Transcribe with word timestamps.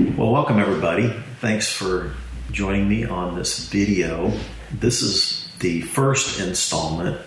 Well, 0.00 0.32
welcome 0.32 0.58
everybody. 0.58 1.10
Thanks 1.40 1.70
for 1.70 2.14
joining 2.50 2.88
me 2.88 3.04
on 3.04 3.34
this 3.34 3.68
video. 3.68 4.32
This 4.72 5.02
is 5.02 5.46
the 5.58 5.82
first 5.82 6.40
installment 6.40 7.20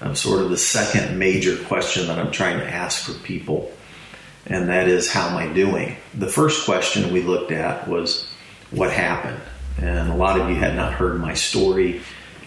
of 0.00 0.18
sort 0.18 0.42
of 0.42 0.50
the 0.50 0.56
second 0.56 1.16
major 1.16 1.56
question 1.56 2.08
that 2.08 2.18
I'm 2.18 2.32
trying 2.32 2.58
to 2.58 2.68
ask 2.68 3.04
for 3.04 3.12
people, 3.20 3.70
and 4.46 4.68
that 4.68 4.88
is, 4.88 5.12
How 5.12 5.28
am 5.28 5.36
I 5.36 5.52
doing? 5.52 5.96
The 6.12 6.26
first 6.26 6.64
question 6.64 7.12
we 7.12 7.22
looked 7.22 7.52
at 7.52 7.86
was, 7.86 8.28
What 8.72 8.90
happened? 8.90 9.40
And 9.80 10.10
a 10.10 10.16
lot 10.16 10.40
of 10.40 10.50
you 10.50 10.56
had 10.56 10.74
not 10.74 10.94
heard 10.94 11.20
my 11.20 11.34
story 11.34 12.00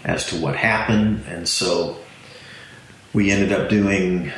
as 0.04 0.26
to 0.26 0.36
what 0.36 0.54
happened, 0.54 1.24
and 1.28 1.48
so 1.48 1.96
we 3.14 3.30
ended 3.30 3.52
up 3.52 3.70
doing 3.70 4.32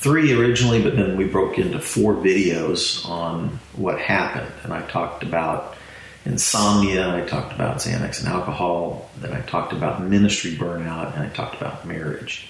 three 0.00 0.32
originally, 0.32 0.82
but 0.82 0.96
then 0.96 1.14
we 1.14 1.26
broke 1.26 1.58
into 1.58 1.78
four 1.78 2.14
videos 2.14 3.06
on 3.06 3.60
what 3.76 3.98
happened. 3.98 4.50
And 4.62 4.72
I 4.72 4.80
talked 4.88 5.22
about 5.22 5.76
insomnia, 6.24 7.14
I 7.14 7.26
talked 7.26 7.52
about 7.52 7.76
Xanax 7.76 8.20
and 8.20 8.28
alcohol, 8.28 9.10
then 9.18 9.34
I 9.34 9.42
talked 9.42 9.74
about 9.74 10.02
ministry 10.02 10.52
burnout, 10.52 11.14
and 11.14 11.22
I 11.22 11.28
talked 11.28 11.54
about 11.54 11.86
marriage. 11.86 12.48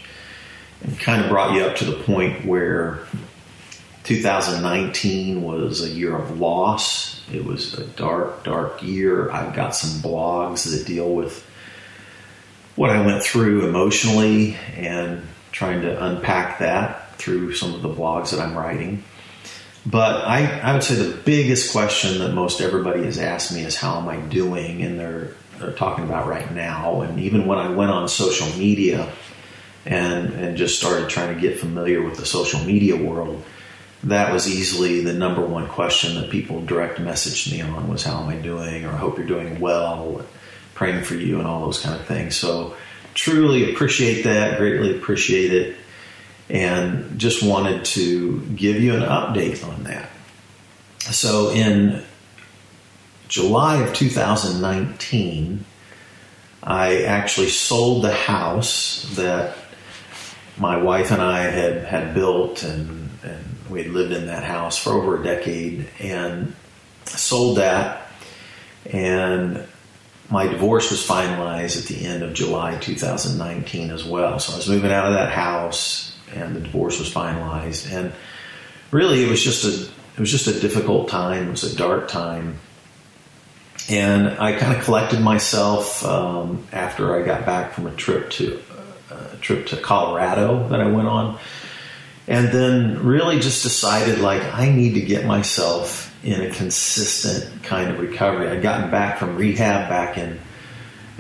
And 0.83 0.99
kind 0.99 1.23
of 1.23 1.29
brought 1.29 1.55
you 1.55 1.63
up 1.63 1.77
to 1.79 1.85
the 1.85 2.03
point 2.05 2.47
where 2.47 3.01
2019 4.05 5.43
was 5.43 5.83
a 5.83 5.89
year 5.89 6.17
of 6.17 6.39
loss. 6.39 7.21
It 7.33 7.45
was 7.45 7.75
a 7.75 7.85
dark, 7.85 8.45
dark 8.45 8.83
year. 8.83 9.31
I've 9.31 9.55
got 9.55 9.75
some 9.75 10.01
blogs 10.01 10.71
that 10.71 10.87
deal 10.87 11.13
with 11.13 11.45
what 12.77 12.91
I 12.91 13.05
went 13.05 13.25
through 13.25 13.69
emotionally 13.69 14.57
and 14.77 15.27
trying 15.53 15.83
to 15.83 16.03
unpack 16.03 16.61
that 16.61 17.00
through 17.21 17.55
some 17.55 17.75
of 17.75 17.83
the 17.83 17.89
blogs 17.89 18.31
that 18.31 18.41
I'm 18.41 18.57
writing. 18.57 19.05
But 19.87 20.27
I, 20.27 20.61
I 20.61 20.73
would 20.73 20.83
say 20.83 20.95
the 20.95 21.17
biggest 21.17 21.73
question 21.73 22.19
that 22.19 22.35
most 22.35 22.61
everybody 22.61 23.05
has 23.05 23.19
asked 23.19 23.53
me 23.53 23.63
is 23.63 23.77
how 23.77 23.99
am 23.99 24.09
I 24.09 24.17
doing? 24.17 24.83
And 24.83 24.99
they're, 24.99 25.29
they're 25.59 25.73
talking 25.73 26.05
about 26.05 26.27
right 26.27 26.51
now. 26.53 27.01
And 27.01 27.21
even 27.21 27.47
when 27.47 27.59
I 27.59 27.71
went 27.71 27.91
on 27.91 28.09
social 28.09 28.47
media 28.59 29.11
and, 29.87 30.35
and 30.35 30.57
just 30.57 30.79
started 30.79 31.09
trying 31.09 31.35
to 31.35 31.41
get 31.41 31.59
familiar 31.59 32.03
with 32.03 32.17
the 32.17 32.27
social 32.27 32.61
media 32.61 32.97
world, 32.97 33.43
that 34.05 34.33
was 34.33 34.49
easily 34.49 35.03
the 35.03 35.13
number 35.13 35.45
one 35.45 35.69
question 35.69 36.15
that 36.17 36.31
people 36.31 36.63
direct 36.65 36.99
messaged 36.99 37.51
me 37.51 37.61
on 37.61 37.89
was 37.89 38.03
how 38.03 38.23
am 38.23 38.29
I 38.29 38.37
doing 38.37 38.85
or 38.85 38.91
I 38.91 38.97
hope 38.97 39.19
you're 39.19 39.27
doing 39.27 39.61
well, 39.61 40.25
praying 40.75 41.05
for 41.05 41.15
you 41.15 41.39
and 41.39 41.47
all 41.47 41.65
those 41.65 41.81
kind 41.81 41.99
of 41.99 42.07
things. 42.07 42.37
So 42.37 42.77
truly 43.15 43.73
appreciate 43.73 44.23
that, 44.25 44.59
greatly 44.59 44.97
appreciate 44.97 45.53
it 45.53 45.77
and 46.51 47.19
just 47.19 47.43
wanted 47.43 47.85
to 47.85 48.41
give 48.41 48.81
you 48.81 48.95
an 48.95 49.03
update 49.03 49.67
on 49.67 49.85
that. 49.85 50.11
So, 50.99 51.51
in 51.51 52.03
July 53.29 53.83
of 53.83 53.95
2019, 53.95 55.65
I 56.63 57.03
actually 57.05 57.49
sold 57.49 58.03
the 58.05 58.13
house 58.13 59.09
that 59.15 59.57
my 60.59 60.77
wife 60.77 61.11
and 61.11 61.23
I 61.23 61.43
had, 61.43 61.85
had 61.85 62.15
built, 62.15 62.65
and, 62.65 63.11
and 63.23 63.45
we 63.71 63.85
had 63.85 63.93
lived 63.93 64.13
in 64.13 64.27
that 64.27 64.43
house 64.43 64.77
for 64.77 64.91
over 64.91 65.21
a 65.21 65.25
decade, 65.25 65.89
and 66.01 66.55
sold 67.07 67.59
that. 67.59 68.09
And 68.87 69.67
my 70.29 70.49
divorce 70.49 70.91
was 70.91 71.07
finalized 71.07 71.81
at 71.81 71.85
the 71.85 72.05
end 72.05 72.23
of 72.23 72.35
July 72.35 72.77
2019 72.77 73.91
as 73.91 74.05
well. 74.05 74.39
So 74.39 74.53
I 74.53 74.57
was 74.57 74.69
moving 74.69 74.93
out 74.93 75.07
of 75.07 75.15
that 75.15 75.33
house 75.33 76.10
and 76.35 76.55
the 76.55 76.61
divorce 76.61 76.99
was 76.99 77.13
finalized. 77.13 77.93
And 77.93 78.13
really, 78.91 79.25
it 79.25 79.31
was 79.31 79.43
just 79.43 79.65
a 79.65 79.91
it 80.15 80.21
was 80.21 80.31
just 80.31 80.47
a 80.47 80.61
difficult 80.61 81.09
time. 81.09 81.49
It 81.49 81.51
was 81.51 81.65
a 81.65 81.77
dark 81.77 82.09
time, 82.09 82.59
and 83.89 84.29
I 84.29 84.59
kind 84.59 84.77
of 84.77 84.85
collected 84.85 85.21
myself 85.21 86.05
um, 86.05 86.67
after 86.73 87.21
I 87.21 87.25
got 87.25 87.47
back 87.47 87.73
from 87.73 87.87
a 87.87 87.95
trip 87.95 88.31
to 88.33 88.61
uh, 89.11 89.29
a 89.33 89.37
trip 89.37 89.67
to 89.69 89.77
Colorado 89.77 90.69
that 90.69 90.81
I 90.81 90.89
went 90.89 91.09
on, 91.09 91.39
and 92.27 92.49
then 92.49 93.05
really 93.05 93.39
just 93.39 93.63
decided 93.63 94.21
like 94.21 94.43
I 94.43 94.71
need 94.71 94.95
to 94.95 95.01
get 95.01 95.25
myself 95.25 96.09
in 96.23 96.43
a 96.43 96.51
consistent 96.51 97.63
kind 97.63 97.91
of 97.91 97.99
recovery. 97.99 98.49
I'd 98.49 98.63
gotten 98.63 98.91
back 98.91 99.19
from 99.19 99.37
rehab 99.37 99.89
back 99.89 100.19
in 100.19 100.39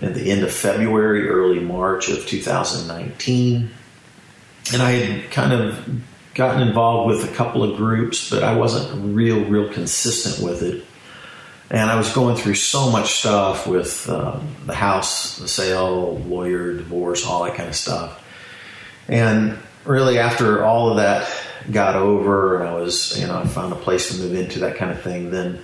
at 0.02 0.14
the 0.14 0.30
end 0.30 0.42
of 0.42 0.52
February, 0.52 1.28
early 1.28 1.60
March 1.60 2.08
of 2.08 2.26
2019 2.26 3.70
and 4.72 4.82
I 4.82 4.92
had 4.92 5.30
kind 5.30 5.52
of 5.52 6.02
gotten 6.34 6.66
involved 6.66 7.08
with 7.08 7.30
a 7.30 7.34
couple 7.34 7.62
of 7.62 7.76
groups, 7.76 8.30
but 8.30 8.42
I 8.42 8.56
wasn't 8.56 9.14
real, 9.14 9.44
real 9.44 9.72
consistent 9.72 10.44
with 10.44 10.62
it. 10.62 10.84
And 11.70 11.88
I 11.88 11.96
was 11.96 12.12
going 12.12 12.36
through 12.36 12.54
so 12.54 12.90
much 12.90 13.20
stuff 13.20 13.66
with 13.66 14.08
um, 14.08 14.56
the 14.66 14.74
house, 14.74 15.38
the 15.38 15.46
sale, 15.46 16.18
lawyer, 16.18 16.74
divorce, 16.74 17.24
all 17.24 17.44
that 17.44 17.54
kind 17.54 17.68
of 17.68 17.76
stuff. 17.76 18.24
And 19.06 19.58
really, 19.84 20.18
after 20.18 20.64
all 20.64 20.90
of 20.90 20.96
that 20.96 21.30
got 21.70 21.94
over, 21.94 22.58
and 22.58 22.68
I 22.68 22.74
was, 22.74 23.20
you 23.20 23.26
know, 23.26 23.38
I 23.38 23.46
found 23.46 23.72
a 23.72 23.76
place 23.76 24.10
to 24.10 24.20
move 24.22 24.34
into 24.34 24.60
that 24.60 24.76
kind 24.76 24.90
of 24.90 25.02
thing, 25.02 25.30
then 25.30 25.60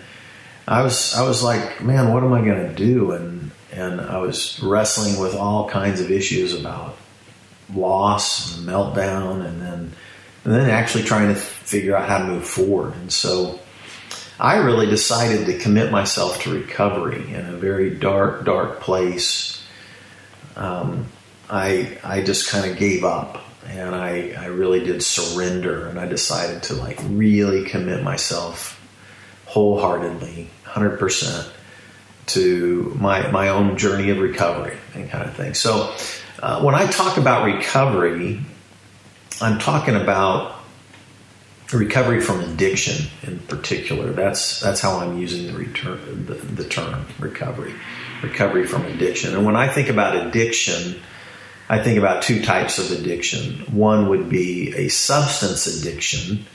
I 0.69 0.83
was, 0.83 1.15
I 1.15 1.27
was 1.27 1.43
like, 1.43 1.83
man, 1.83 2.13
what 2.13 2.23
am 2.23 2.33
I 2.33 2.45
going 2.45 2.69
to 2.69 2.75
do? 2.75 3.13
And 3.13 3.51
and 3.77 4.01
I 4.01 4.19
was 4.19 4.59
wrestling 4.63 5.21
with 5.21 5.35
all 5.35 5.69
kinds 5.69 6.01
of 6.01 6.11
issues 6.11 6.59
about 6.59 6.97
loss 7.75 8.57
and 8.57 8.67
meltdown 8.67 9.45
and 9.45 9.61
then 9.61 9.93
and 10.45 10.55
then 10.55 10.71
actually 10.71 11.03
trying 11.03 11.29
to 11.29 11.35
figure 11.35 11.97
out 11.97 12.09
how 12.09 12.19
to 12.19 12.25
move 12.25 12.47
forward. 12.47 12.95
And 12.95 13.13
so 13.13 13.59
I 14.39 14.59
really 14.59 14.87
decided 14.87 15.47
to 15.47 15.59
commit 15.59 15.91
myself 15.91 16.41
to 16.43 16.55
recovery 16.55 17.35
in 17.35 17.47
a 17.47 17.57
very 17.57 17.91
dark 17.91 18.45
dark 18.45 18.81
place. 18.81 19.63
Um, 20.55 21.07
I 21.51 21.99
I 22.05 22.23
just 22.23 22.49
kind 22.49 22.71
of 22.71 22.79
gave 22.79 23.05
up 23.05 23.43
and 23.69 23.95
I, 23.95 24.35
I 24.39 24.47
really 24.47 24.81
did 24.85 25.03
surrender 25.03 25.87
and 25.89 25.99
I 25.99 26.07
decided 26.07 26.65
to 26.65 26.75
like 26.75 27.01
really 27.09 27.65
commit 27.65 28.03
myself 28.03 28.81
wholeheartedly 29.47 30.51
100% 30.65 31.53
to 32.27 32.97
my 33.01 33.31
my 33.31 33.49
own 33.49 33.77
journey 33.77 34.11
of 34.11 34.19
recovery 34.19 34.77
and 34.95 35.09
kind 35.11 35.29
of 35.29 35.35
thing. 35.35 35.55
So 35.55 35.95
uh, 36.41 36.63
when 36.63 36.75
I 36.75 36.87
talk 36.87 37.17
about 37.17 37.45
recovery, 37.47 38.41
I'm 39.41 39.59
talking 39.59 39.95
about 39.95 40.57
recovery 41.73 42.21
from 42.21 42.41
addiction 42.41 43.07
in 43.23 43.39
particular. 43.41 44.13
That's 44.13 44.61
that's 44.61 44.81
how 44.81 44.99
I'm 44.99 45.19
using 45.19 45.47
the, 45.53 45.59
return, 45.59 46.27
the, 46.27 46.35
the 46.35 46.65
term 46.69 47.07
recovery, 47.19 47.75
recovery 48.23 48.67
from 48.67 48.85
addiction. 48.87 49.35
And 49.35 49.45
when 49.45 49.57
I 49.57 49.69
think 49.69 49.89
about 49.89 50.17
addiction, 50.17 51.01
I 51.69 51.83
think 51.83 51.99
about 51.99 52.23
two 52.23 52.43
types 52.43 52.79
of 52.79 52.97
addiction. 52.99 53.61
One 53.75 54.09
would 54.09 54.29
be 54.29 54.75
a 54.77 54.89
substance 54.89 55.67
addiction, 55.67 56.47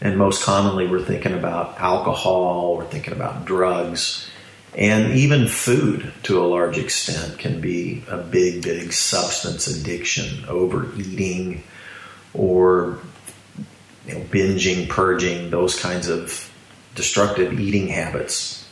and 0.00 0.18
most 0.18 0.42
commonly 0.42 0.86
we're 0.86 1.04
thinking 1.04 1.32
about 1.32 1.80
alcohol, 1.80 2.76
we're 2.76 2.86
thinking 2.86 3.12
about 3.12 3.44
drugs. 3.44 4.28
And 4.74 5.14
even 5.14 5.48
food, 5.48 6.12
to 6.24 6.38
a 6.38 6.44
large 6.44 6.76
extent, 6.76 7.38
can 7.38 7.60
be 7.60 8.04
a 8.08 8.18
big, 8.18 8.62
big 8.62 8.92
substance 8.92 9.66
addiction, 9.66 10.44
overeating 10.48 11.62
or 12.34 12.98
you 14.06 14.14
know, 14.14 14.20
binging, 14.24 14.88
purging, 14.88 15.50
those 15.50 15.80
kinds 15.80 16.08
of 16.08 16.52
destructive 16.94 17.58
eating 17.58 17.88
habits. 17.88 18.68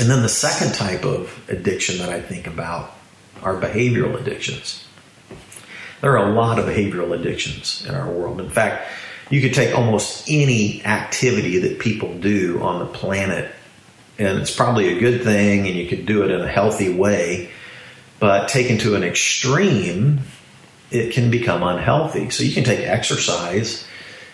And 0.00 0.10
then 0.10 0.22
the 0.22 0.28
second 0.28 0.74
type 0.74 1.04
of 1.04 1.38
addiction 1.48 1.98
that 1.98 2.08
I 2.08 2.20
think 2.20 2.46
about 2.46 2.94
are 3.42 3.54
behavioral 3.60 4.20
addictions. 4.20 4.84
There 6.00 6.16
are 6.16 6.30
a 6.30 6.32
lot 6.32 6.58
of 6.58 6.66
behavioral 6.66 7.18
addictions 7.18 7.84
in 7.86 7.94
our 7.94 8.08
world. 8.08 8.40
In 8.40 8.50
fact, 8.50 8.88
you 9.30 9.40
could 9.40 9.54
take 9.54 9.76
almost 9.76 10.28
any 10.28 10.84
activity 10.84 11.58
that 11.58 11.78
people 11.78 12.14
do 12.18 12.60
on 12.62 12.78
the 12.78 12.86
planet 12.86 13.52
and 14.18 14.38
it's 14.38 14.54
probably 14.54 14.96
a 14.96 15.00
good 15.00 15.22
thing 15.22 15.66
and 15.66 15.76
you 15.76 15.86
can 15.86 16.04
do 16.04 16.24
it 16.24 16.30
in 16.30 16.40
a 16.40 16.48
healthy 16.48 16.92
way. 16.92 17.50
But 18.18 18.48
taken 18.48 18.78
to 18.78 18.96
an 18.96 19.04
extreme 19.04 20.20
it 20.90 21.12
can 21.12 21.30
become 21.30 21.62
unhealthy. 21.62 22.30
So 22.30 22.42
you 22.42 22.52
can 22.52 22.64
take 22.64 22.80
exercise 22.80 23.86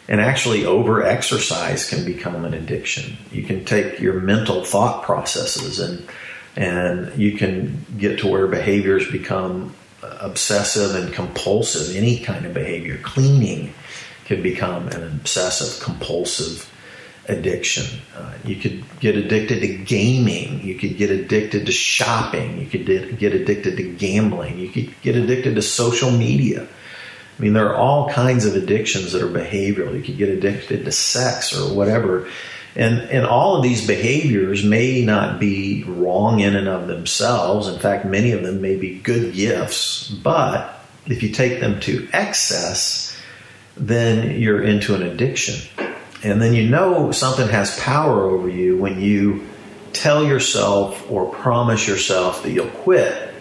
and 0.09 0.21
actually 0.21 0.65
over 0.65 1.03
exercise 1.03 1.89
can 1.89 2.05
become 2.05 2.45
an 2.45 2.55
addiction. 2.55 3.17
You 3.33 3.43
can 3.43 3.65
take 3.65 4.01
your 4.01 4.21
mental 4.21 4.65
thought 4.65 5.03
processes 5.03 5.81
and 5.81 6.07
and 6.57 7.19
you 7.19 7.37
can 7.37 7.85
get 7.99 8.21
to 8.21 8.29
where 8.29 8.47
behaviors 8.47 9.11
become 9.11 9.75
obsessive 10.03 10.95
and 10.95 11.13
compulsive. 11.13 11.97
Any 11.97 12.21
kind 12.21 12.47
of 12.47 12.55
behavior 12.55 12.99
cleaning 13.03 13.75
can 14.27 14.41
become 14.41 14.89
an 14.89 15.03
obsessive 15.03 15.83
compulsive 15.83 16.71
addiction. 17.29 18.01
Uh, 18.17 18.33
you 18.45 18.57
could 18.57 18.85
get 19.01 19.17
addicted 19.17 19.61
to 19.61 19.77
gaming. 19.79 20.63
You 20.63 20.75
could 20.75 20.97
get 20.97 21.11
addicted 21.11 21.67
to 21.67 21.73
shopping. 21.73 22.61
You 22.61 22.67
could 22.67 23.19
get 23.19 23.35
addicted 23.35 23.77
to 23.77 23.93
gambling. 23.93 24.59
You 24.59 24.69
could 24.69 25.01
get 25.03 25.17
addicted 25.17 25.55
to 25.55 25.63
social 25.63 26.11
media. 26.11 26.67
I 27.39 27.43
mean, 27.43 27.53
there 27.53 27.69
are 27.69 27.77
all 27.77 28.09
kinds 28.11 28.45
of 28.45 28.55
addictions 28.55 29.13
that 29.13 29.23
are 29.23 29.29
behavioral. 29.29 29.95
You 29.95 30.03
could 30.03 30.19
get 30.19 30.29
addicted 30.29 30.85
to 30.85 30.93
sex 30.93 31.57
or 31.59 31.75
whatever. 31.75 32.29
And, 32.77 33.01
and 33.11 33.25
all 33.25 33.57
of 33.57 33.63
these 33.63 33.87
behaviors 33.87 34.65
may 34.65 35.05
not 35.05 35.41
be 35.41 35.85
wrong 35.85 36.41
in 36.41 36.57
and 36.57 36.69
of 36.69 36.89
themselves. 36.89 37.69
In 37.69 37.79
fact, 37.79 38.05
many 38.05 38.33
of 38.33 38.43
them 38.43 38.61
may 38.61 38.77
be 38.77 38.99
good 38.99 39.33
gifts, 39.33 40.09
but 40.09 40.81
if 41.07 41.23
you 41.23 41.31
take 41.31 41.61
them 41.61 41.81
to 41.81 42.09
excess, 42.13 43.17
then 43.77 44.41
you're 44.41 44.63
into 44.63 44.95
an 44.95 45.03
addiction. 45.03 45.94
And 46.25 46.41
then 46.41 46.55
you 46.55 46.69
know 46.69 47.13
something 47.13 47.49
has 47.49 47.79
power 47.79 48.25
over 48.25 48.49
you 48.49 48.79
when 48.79 49.01
you 49.01 49.47
tell 49.93 50.25
yourself 50.25 51.09
or 51.11 51.31
promise 51.31 51.87
yourself 51.87 52.43
that 52.43 52.51
you'll 52.51 52.67
quit. 52.69 53.33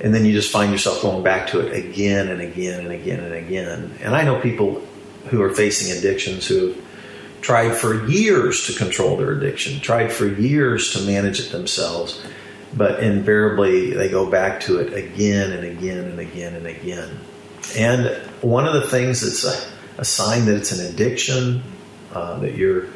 And 0.00 0.14
then 0.14 0.24
you 0.24 0.32
just 0.32 0.52
find 0.52 0.70
yourself 0.70 1.00
going 1.00 1.22
back 1.22 1.48
to 1.48 1.60
it 1.60 1.72
again 1.74 2.28
and 2.28 2.40
again 2.40 2.80
and 2.80 2.92
again 2.92 3.20
and 3.20 3.34
again. 3.34 3.98
And 4.02 4.14
I 4.14 4.24
know 4.24 4.40
people 4.40 4.82
who 5.28 5.42
are 5.42 5.50
facing 5.50 5.96
addictions 5.96 6.46
who 6.46 6.68
have 6.68 6.84
tried 7.40 7.74
for 7.74 8.06
years 8.08 8.66
to 8.66 8.74
control 8.74 9.16
their 9.16 9.32
addiction, 9.32 9.80
tried 9.80 10.12
for 10.12 10.26
years 10.26 10.92
to 10.92 11.02
manage 11.02 11.40
it 11.40 11.50
themselves, 11.50 12.22
but 12.74 13.02
invariably 13.02 13.92
they 13.92 14.08
go 14.08 14.30
back 14.30 14.60
to 14.60 14.78
it 14.78 14.92
again 14.92 15.52
and 15.52 15.64
again 15.64 15.98
and 15.98 16.18
again 16.18 16.54
and 16.54 16.66
again. 16.66 17.18
And 17.76 18.06
one 18.42 18.66
of 18.66 18.74
the 18.74 18.88
things 18.88 19.20
that's 19.22 19.44
a, 19.44 20.00
a 20.00 20.04
sign 20.04 20.46
that 20.46 20.56
it's 20.56 20.72
an 20.72 20.92
addiction, 20.92 21.62
uh, 22.12 22.38
that 22.40 22.54
you're 22.54 22.86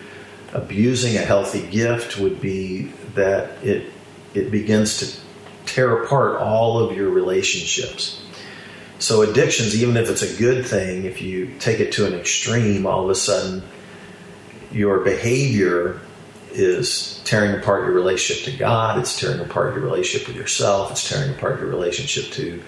abusing 0.53 1.17
a 1.17 1.21
healthy 1.21 1.67
gift, 1.67 2.19
would 2.19 2.41
be 2.41 2.93
that 3.15 3.63
it 3.65 3.93
it 4.35 4.51
begins 4.51 4.99
to 4.99 5.21
tear 5.67 6.03
apart 6.03 6.41
all 6.41 6.79
of 6.79 6.97
your 6.97 7.11
relationships. 7.11 8.23
So 8.99 9.23
addictions, 9.23 9.81
even 9.81 9.97
if 9.97 10.09
it's 10.09 10.23
a 10.23 10.39
good 10.39 10.65
thing, 10.65 11.05
if 11.05 11.21
you 11.21 11.55
take 11.59 11.81
it 11.81 11.93
to 11.93 12.07
an 12.07 12.15
extreme, 12.15 12.87
all 12.87 13.05
of 13.05 13.11
a 13.11 13.15
sudden 13.15 13.63
your 14.71 15.01
behavior 15.01 16.01
is 16.53 17.21
tearing 17.25 17.61
apart 17.61 17.85
your 17.85 17.93
relationship 17.93 18.51
to 18.51 18.59
God, 18.59 18.99
it's 18.99 19.19
tearing 19.19 19.41
apart 19.41 19.75
your 19.75 19.85
relationship 19.85 20.29
with 20.29 20.37
yourself, 20.37 20.91
it's 20.91 21.09
tearing 21.09 21.31
apart 21.35 21.61
your 21.61 21.69
relationship 21.69 22.33
to 22.33 22.63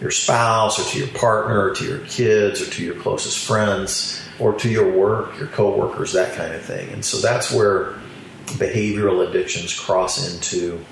your 0.00 0.10
spouse 0.10 0.78
or 0.78 0.90
to 0.92 0.98
your 0.98 1.08
partner 1.18 1.70
or 1.70 1.74
to 1.74 1.84
your 1.84 2.00
kids 2.00 2.60
or 2.60 2.70
to 2.70 2.84
your 2.84 2.96
closest 2.96 3.38
friends 3.46 4.23
or 4.38 4.54
to 4.54 4.68
your 4.68 4.90
work, 4.90 5.38
your 5.38 5.48
coworkers, 5.48 6.12
that 6.12 6.34
kind 6.34 6.54
of 6.54 6.62
thing. 6.62 6.90
And 6.92 7.04
so 7.04 7.18
that's 7.18 7.52
where 7.52 7.94
behavioral 8.46 9.28
addictions 9.28 9.78
cross 9.78 10.32
into 10.32 10.84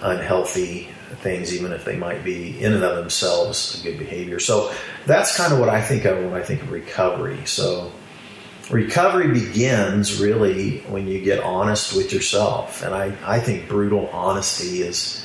unhealthy 0.00 0.88
things, 1.16 1.54
even 1.54 1.72
if 1.72 1.84
they 1.84 1.96
might 1.96 2.24
be 2.24 2.60
in 2.60 2.72
and 2.72 2.82
of 2.82 2.96
themselves 2.96 3.80
a 3.80 3.84
good 3.84 3.98
behavior. 3.98 4.40
So 4.40 4.72
that's 5.06 5.36
kind 5.36 5.52
of 5.52 5.60
what 5.60 5.68
I 5.68 5.80
think 5.80 6.04
of 6.04 6.18
when 6.18 6.34
I 6.34 6.42
think 6.42 6.62
of 6.62 6.72
recovery. 6.72 7.44
So 7.46 7.92
recovery 8.70 9.28
begins 9.28 10.20
really 10.20 10.80
when 10.80 11.06
you 11.06 11.20
get 11.20 11.40
honest 11.40 11.96
with 11.96 12.12
yourself. 12.12 12.82
And 12.82 12.94
I, 12.94 13.14
I 13.24 13.40
think 13.40 13.68
brutal 13.68 14.08
honesty 14.08 14.82
is 14.82 15.24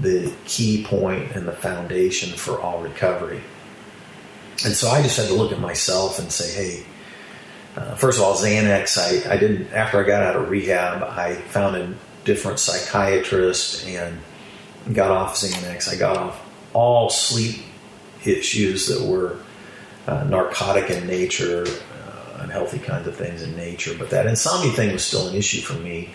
the 0.00 0.32
key 0.44 0.84
point 0.84 1.32
and 1.32 1.46
the 1.46 1.52
foundation 1.52 2.30
for 2.36 2.60
all 2.60 2.80
recovery. 2.80 3.42
And 4.64 4.74
so 4.74 4.88
I 4.88 5.02
just 5.02 5.16
had 5.16 5.28
to 5.28 5.34
look 5.34 5.52
at 5.52 5.60
myself 5.60 6.18
and 6.18 6.30
say, 6.30 6.52
hey, 6.52 6.86
uh, 7.76 7.94
first 7.94 8.18
of 8.18 8.24
all, 8.24 8.34
Xanax, 8.34 8.98
I, 8.98 9.32
I 9.32 9.36
didn't, 9.36 9.72
after 9.72 10.02
I 10.02 10.06
got 10.06 10.22
out 10.22 10.36
of 10.36 10.50
rehab, 10.50 11.02
I 11.02 11.34
found 11.34 11.76
a 11.76 11.94
different 12.24 12.58
psychiatrist 12.58 13.86
and 13.86 14.18
got 14.92 15.10
off 15.10 15.36
Xanax. 15.36 15.92
I 15.92 15.96
got 15.96 16.16
off 16.16 16.46
all 16.72 17.10
sleep 17.10 17.62
issues 18.24 18.88
that 18.88 19.06
were 19.06 19.38
uh, 20.06 20.24
narcotic 20.24 20.90
in 20.90 21.06
nature, 21.06 21.64
unhealthy 22.40 22.78
kinds 22.78 23.06
of 23.06 23.16
things 23.16 23.42
in 23.42 23.56
nature. 23.56 23.94
But 23.98 24.10
that 24.10 24.26
insomnia 24.26 24.72
thing 24.72 24.92
was 24.92 25.04
still 25.04 25.28
an 25.28 25.34
issue 25.34 25.60
for 25.60 25.74
me, 25.74 26.10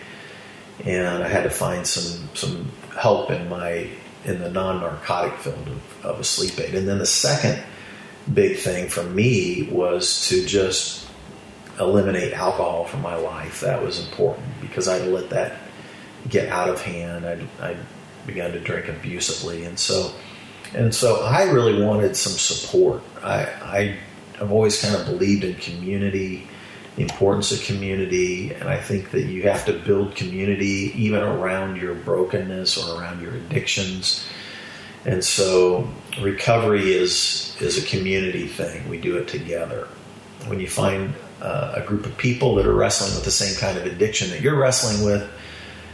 and 0.84 1.22
I 1.22 1.28
had 1.28 1.44
to 1.44 1.50
find 1.50 1.86
some 1.86 2.28
some 2.34 2.70
help 2.96 3.30
in 3.30 3.48
my 3.48 3.88
in 4.24 4.40
the 4.40 4.50
non 4.50 4.80
narcotic 4.80 5.38
field 5.38 5.68
of, 5.68 6.04
of 6.04 6.20
a 6.20 6.24
sleep 6.24 6.58
aid. 6.60 6.74
And 6.74 6.86
then 6.86 6.98
the 6.98 7.06
second 7.06 7.62
big 8.32 8.58
thing 8.58 8.88
for 8.88 9.02
me 9.02 9.68
was 9.70 10.28
to 10.28 10.44
just 10.44 11.08
eliminate 11.78 12.32
alcohol 12.32 12.84
from 12.84 13.02
my 13.02 13.16
life. 13.16 13.60
That 13.60 13.82
was 13.82 14.04
important 14.04 14.46
because 14.60 14.88
I'd 14.88 15.06
let 15.06 15.30
that 15.30 15.56
get 16.28 16.48
out 16.48 16.68
of 16.68 16.80
hand. 16.82 17.26
I'd, 17.26 17.46
I'd 17.60 17.78
begun 18.26 18.52
to 18.52 18.60
drink 18.60 18.88
abusively, 18.88 19.64
and 19.64 19.78
so 19.78 20.12
and 20.74 20.94
so 20.94 21.22
I 21.24 21.44
really 21.44 21.82
wanted 21.82 22.16
some 22.16 22.32
support. 22.32 23.02
I, 23.22 23.44
I 23.62 23.96
I've 24.40 24.52
always 24.52 24.80
kind 24.80 24.94
of 24.94 25.06
believed 25.06 25.44
in 25.44 25.54
community, 25.54 26.46
the 26.96 27.02
importance 27.02 27.52
of 27.52 27.62
community, 27.62 28.52
and 28.52 28.68
I 28.68 28.78
think 28.78 29.10
that 29.12 29.22
you 29.22 29.44
have 29.44 29.64
to 29.66 29.72
build 29.72 30.14
community 30.14 30.92
even 30.94 31.22
around 31.22 31.76
your 31.76 31.94
brokenness 31.94 32.76
or 32.76 33.00
around 33.00 33.22
your 33.22 33.34
addictions. 33.34 34.26
And 35.06 35.24
so 35.24 35.88
recovery 36.20 36.92
is 36.92 37.56
is 37.60 37.82
a 37.82 37.86
community 37.86 38.48
thing. 38.48 38.88
We 38.88 38.98
do 38.98 39.16
it 39.16 39.28
together. 39.28 39.86
When 40.46 40.60
you 40.60 40.68
find 40.68 41.14
uh, 41.40 41.74
a 41.76 41.80
group 41.80 42.06
of 42.06 42.18
people 42.18 42.56
that 42.56 42.66
are 42.66 42.74
wrestling 42.74 43.14
with 43.14 43.24
the 43.24 43.30
same 43.30 43.56
kind 43.56 43.78
of 43.78 43.86
addiction 43.86 44.30
that 44.30 44.40
you're 44.40 44.58
wrestling 44.58 45.06
with, 45.06 45.30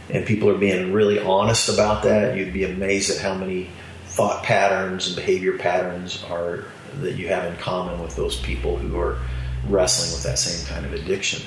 and 0.09 0.25
people 0.25 0.49
are 0.49 0.57
being 0.57 0.91
really 0.91 1.19
honest 1.19 1.69
about 1.69 2.03
that, 2.03 2.35
you'd 2.35 2.53
be 2.53 2.63
amazed 2.63 3.11
at 3.15 3.21
how 3.21 3.35
many 3.35 3.69
thought 4.05 4.43
patterns 4.43 5.07
and 5.07 5.15
behavior 5.15 5.57
patterns 5.57 6.23
are 6.29 6.65
that 7.01 7.15
you 7.15 7.27
have 7.27 7.45
in 7.45 7.55
common 7.57 8.01
with 8.01 8.15
those 8.15 8.39
people 8.41 8.77
who 8.77 8.99
are 8.99 9.19
wrestling 9.67 10.11
with 10.11 10.23
that 10.23 10.39
same 10.39 10.65
kind 10.67 10.85
of 10.85 10.93
addiction. 10.93 11.41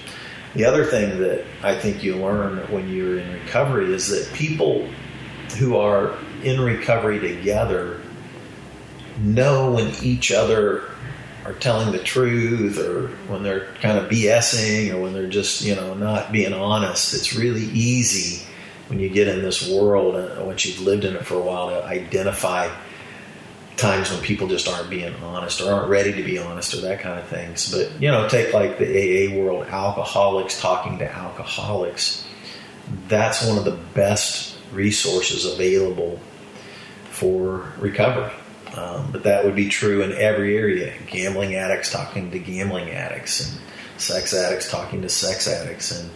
The 0.54 0.64
other 0.64 0.84
thing 0.84 1.18
that 1.18 1.44
I 1.62 1.76
think 1.76 2.02
you 2.02 2.16
learn 2.16 2.58
when 2.72 2.88
you're 2.88 3.18
in 3.18 3.32
recovery 3.32 3.92
is 3.92 4.08
that 4.08 4.32
people 4.34 4.88
who 5.58 5.76
are 5.76 6.16
in 6.42 6.60
recovery 6.60 7.18
together 7.18 8.00
know 9.18 9.70
when 9.72 9.92
each 10.02 10.30
other 10.32 10.90
are 11.44 11.54
telling 11.54 11.92
the 11.92 11.98
truth 11.98 12.78
or 12.78 13.08
when 13.28 13.42
they're 13.42 13.72
kind 13.80 13.98
of 13.98 14.10
BSing 14.10 14.92
or 14.92 15.00
when 15.00 15.12
they're 15.12 15.28
just, 15.28 15.62
you 15.62 15.74
know, 15.74 15.94
not 15.94 16.32
being 16.32 16.52
honest. 16.52 17.14
It's 17.14 17.34
really 17.34 17.64
easy 17.66 18.44
when 18.88 18.98
you 18.98 19.08
get 19.08 19.28
in 19.28 19.42
this 19.42 19.68
world, 19.68 20.16
uh, 20.16 20.42
once 20.44 20.64
you've 20.64 20.80
lived 20.80 21.04
in 21.04 21.14
it 21.14 21.24
for 21.24 21.34
a 21.34 21.40
while, 21.40 21.70
to 21.70 21.84
identify 21.84 22.68
times 23.76 24.10
when 24.10 24.20
people 24.22 24.48
just 24.48 24.68
aren't 24.68 24.88
being 24.88 25.14
honest 25.16 25.60
or 25.60 25.72
aren't 25.72 25.88
ready 25.88 26.12
to 26.12 26.22
be 26.22 26.38
honest 26.38 26.74
or 26.74 26.80
that 26.80 27.00
kind 27.00 27.18
of 27.18 27.26
things. 27.28 27.70
But, 27.70 28.00
you 28.00 28.10
know, 28.10 28.28
take 28.28 28.52
like 28.52 28.78
the 28.78 28.86
AA 28.86 29.36
world, 29.36 29.66
alcoholics 29.66 30.60
talking 30.60 30.98
to 30.98 31.12
alcoholics. 31.12 32.24
That's 33.08 33.46
one 33.46 33.58
of 33.58 33.64
the 33.64 33.78
best 33.94 34.55
resources 34.72 35.44
available 35.44 36.20
for 37.10 37.72
recovery. 37.78 38.32
Um, 38.76 39.10
but 39.10 39.22
that 39.22 39.44
would 39.44 39.56
be 39.56 39.68
true 39.68 40.02
in 40.02 40.12
every 40.12 40.56
area. 40.56 40.92
Gambling 41.06 41.54
addicts 41.54 41.90
talking 41.90 42.30
to 42.30 42.38
gambling 42.38 42.90
addicts, 42.90 43.48
and 43.50 43.60
sex 43.98 44.34
addicts 44.34 44.70
talking 44.70 45.02
to 45.02 45.08
sex 45.08 45.48
addicts, 45.48 45.98
and 45.98 46.10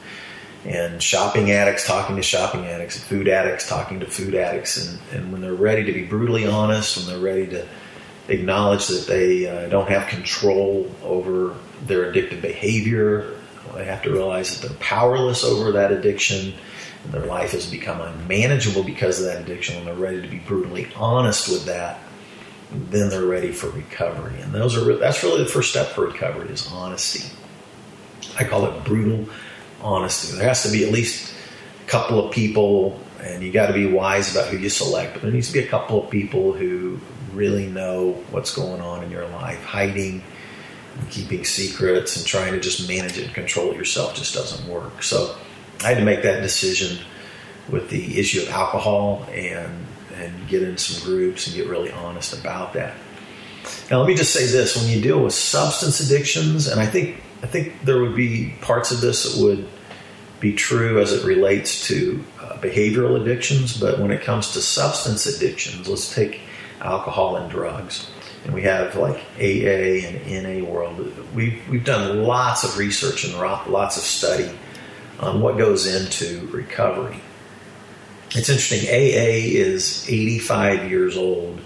and 0.66 1.02
shopping 1.02 1.50
addicts 1.52 1.86
talking 1.86 2.16
to 2.16 2.22
shopping 2.22 2.66
addicts, 2.66 2.96
and 2.96 3.04
food 3.04 3.28
addicts 3.28 3.66
talking 3.66 4.00
to 4.00 4.06
food 4.06 4.34
addicts, 4.34 4.76
and, 4.76 5.00
and 5.12 5.32
when 5.32 5.40
they're 5.40 5.54
ready 5.54 5.84
to 5.84 5.92
be 5.92 6.04
brutally 6.04 6.46
honest, 6.46 6.98
when 6.98 7.06
they're 7.06 7.18
ready 7.18 7.46
to 7.46 7.66
acknowledge 8.28 8.86
that 8.88 9.06
they 9.06 9.46
uh, 9.46 9.68
don't 9.70 9.88
have 9.88 10.06
control 10.08 10.90
over 11.02 11.54
their 11.86 12.12
addictive 12.12 12.42
behavior, 12.42 13.36
they 13.74 13.84
have 13.84 14.02
to 14.02 14.10
realize 14.10 14.60
that 14.60 14.68
they're 14.68 14.78
powerless 14.78 15.44
over 15.44 15.72
that 15.72 15.92
addiction, 15.92 16.52
and 17.04 17.12
their 17.12 17.26
life 17.26 17.52
has 17.52 17.70
become 17.70 18.00
unmanageable 18.00 18.82
because 18.82 19.20
of 19.20 19.26
that 19.26 19.42
addiction. 19.42 19.76
and 19.78 19.86
they're 19.86 19.94
ready 19.94 20.20
to 20.20 20.28
be 20.28 20.38
brutally 20.38 20.88
honest 20.96 21.48
with 21.48 21.64
that, 21.66 21.98
then 22.70 23.08
they're 23.08 23.24
ready 23.24 23.52
for 23.52 23.68
recovery, 23.70 24.40
and 24.40 24.52
those 24.52 24.76
are 24.76 24.96
that's 24.96 25.22
really 25.22 25.42
the 25.42 25.48
first 25.48 25.70
step 25.70 25.88
for 25.88 26.06
recovery 26.06 26.48
is 26.50 26.68
honesty. 26.68 27.28
I 28.38 28.44
call 28.44 28.66
it 28.66 28.84
brutal 28.84 29.28
honesty. 29.82 30.36
There 30.36 30.46
has 30.46 30.62
to 30.62 30.70
be 30.70 30.84
at 30.84 30.92
least 30.92 31.34
a 31.84 31.90
couple 31.90 32.24
of 32.24 32.32
people, 32.32 33.00
and 33.20 33.42
you 33.42 33.50
got 33.50 33.66
to 33.66 33.72
be 33.72 33.86
wise 33.86 34.34
about 34.34 34.48
who 34.48 34.58
you 34.58 34.68
select. 34.68 35.14
But 35.14 35.22
there 35.22 35.32
needs 35.32 35.48
to 35.48 35.52
be 35.52 35.60
a 35.60 35.66
couple 35.66 36.04
of 36.04 36.10
people 36.10 36.52
who 36.52 37.00
really 37.32 37.66
know 37.66 38.12
what's 38.30 38.54
going 38.54 38.80
on 38.80 39.02
in 39.02 39.10
your 39.10 39.26
life. 39.28 39.62
Hiding, 39.64 40.22
keeping 41.10 41.44
secrets, 41.44 42.16
and 42.16 42.24
trying 42.26 42.52
to 42.52 42.60
just 42.60 42.88
manage 42.88 43.18
it 43.18 43.24
and 43.24 43.34
control 43.34 43.72
it 43.72 43.76
yourself 43.76 44.14
just 44.14 44.34
doesn't 44.34 44.68
work. 44.68 45.02
So 45.02 45.36
I 45.82 45.88
had 45.88 45.98
to 45.98 46.04
make 46.04 46.22
that 46.22 46.42
decision 46.42 46.98
with 47.68 47.88
the 47.90 48.18
issue 48.18 48.42
of 48.42 48.50
alcohol 48.50 49.26
and 49.32 49.86
and 50.14 50.48
get 50.48 50.62
in 50.62 50.76
some 50.76 51.02
groups 51.06 51.46
and 51.46 51.56
get 51.56 51.66
really 51.68 51.90
honest 51.90 52.38
about 52.38 52.74
that. 52.74 52.94
Now, 53.90 54.00
let 54.00 54.08
me 54.08 54.14
just 54.14 54.32
say 54.32 54.46
this: 54.46 54.76
when 54.76 54.88
you 54.88 55.00
deal 55.00 55.22
with 55.22 55.34
substance 55.34 56.00
addictions, 56.00 56.66
and 56.66 56.80
I 56.80 56.86
think 56.86 57.22
I 57.42 57.46
think 57.46 57.84
there 57.84 58.00
would 58.00 58.14
be 58.14 58.54
parts 58.60 58.90
of 58.90 59.00
this 59.00 59.24
that 59.24 59.42
would 59.42 59.66
be 60.40 60.54
true 60.54 61.00
as 61.00 61.12
it 61.12 61.24
relates 61.24 61.86
to 61.88 62.22
uh, 62.40 62.56
behavioral 62.58 63.20
addictions, 63.20 63.76
but 63.78 63.98
when 63.98 64.10
it 64.10 64.22
comes 64.22 64.52
to 64.52 64.60
substance 64.60 65.26
addictions, 65.26 65.88
let's 65.88 66.14
take 66.14 66.40
alcohol 66.80 67.36
and 67.36 67.50
drugs. 67.50 68.10
And 68.44 68.54
we 68.54 68.62
have 68.62 68.96
like 68.96 69.16
AA 69.38 70.06
and 70.06 70.44
NA 70.44 70.66
world. 70.66 70.96
We've, 71.34 71.60
we've 71.68 71.84
done 71.84 72.22
lots 72.22 72.64
of 72.64 72.78
research 72.78 73.24
and 73.24 73.34
lots 73.34 73.98
of 73.98 74.02
study 74.02 74.50
on 75.20 75.40
what 75.40 75.58
goes 75.58 75.86
into 75.86 76.46
recovery. 76.48 77.20
It's 78.30 78.48
interesting, 78.48 78.88
AA 78.88 79.58
is 79.58 80.08
85 80.08 80.90
years 80.90 81.16
old 81.16 81.60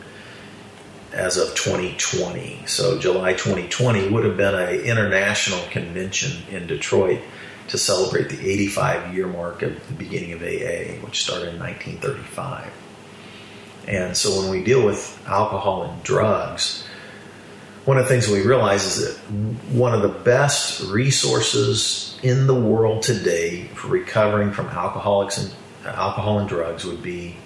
as 1.12 1.36
of 1.36 1.54
2020. 1.54 2.66
So 2.66 2.98
July 2.98 3.32
2020 3.32 4.08
would 4.10 4.24
have 4.24 4.36
been 4.36 4.54
an 4.54 4.80
international 4.80 5.60
convention 5.70 6.42
in 6.50 6.66
Detroit 6.66 7.20
to 7.68 7.78
celebrate 7.78 8.28
the 8.28 8.50
85 8.50 9.14
year 9.14 9.26
mark 9.26 9.62
of 9.62 9.86
the 9.86 9.94
beginning 9.94 10.32
of 10.32 10.42
AA, 10.42 11.00
which 11.04 11.22
started 11.22 11.54
in 11.54 11.60
1935. 11.60 12.72
And 13.86 14.16
so 14.16 14.40
when 14.40 14.50
we 14.50 14.64
deal 14.64 14.84
with 14.84 15.22
alcohol 15.26 15.84
and 15.84 16.02
drugs, 16.02 16.86
one 17.84 17.98
of 17.98 18.04
the 18.04 18.08
things 18.08 18.28
we 18.28 18.42
realize 18.42 18.84
is 18.84 19.04
that 19.04 19.32
one 19.74 19.94
of 19.94 20.02
the 20.02 20.08
best 20.08 20.90
resources 20.90 22.13
in 22.24 22.46
the 22.46 22.54
world 22.54 23.02
today 23.02 23.64
for 23.74 23.88
recovering 23.88 24.50
from 24.50 24.66
alcoholics 24.68 25.36
and 25.36 25.54
uh, 25.84 25.88
alcohol 25.90 26.38
and 26.38 26.48
drugs 26.48 26.86
would 26.86 27.02
be 27.02 27.36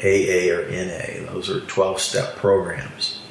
AA 0.00 0.52
or 0.52 0.68
NA. 0.70 1.32
Those 1.32 1.48
are 1.48 1.60
12 1.60 1.98
step 1.98 2.36
programs. 2.36 3.22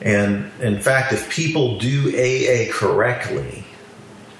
And 0.00 0.52
in 0.60 0.80
fact, 0.80 1.12
if 1.12 1.28
people 1.28 1.78
do 1.78 2.10
AA 2.10 2.72
correctly, 2.72 3.64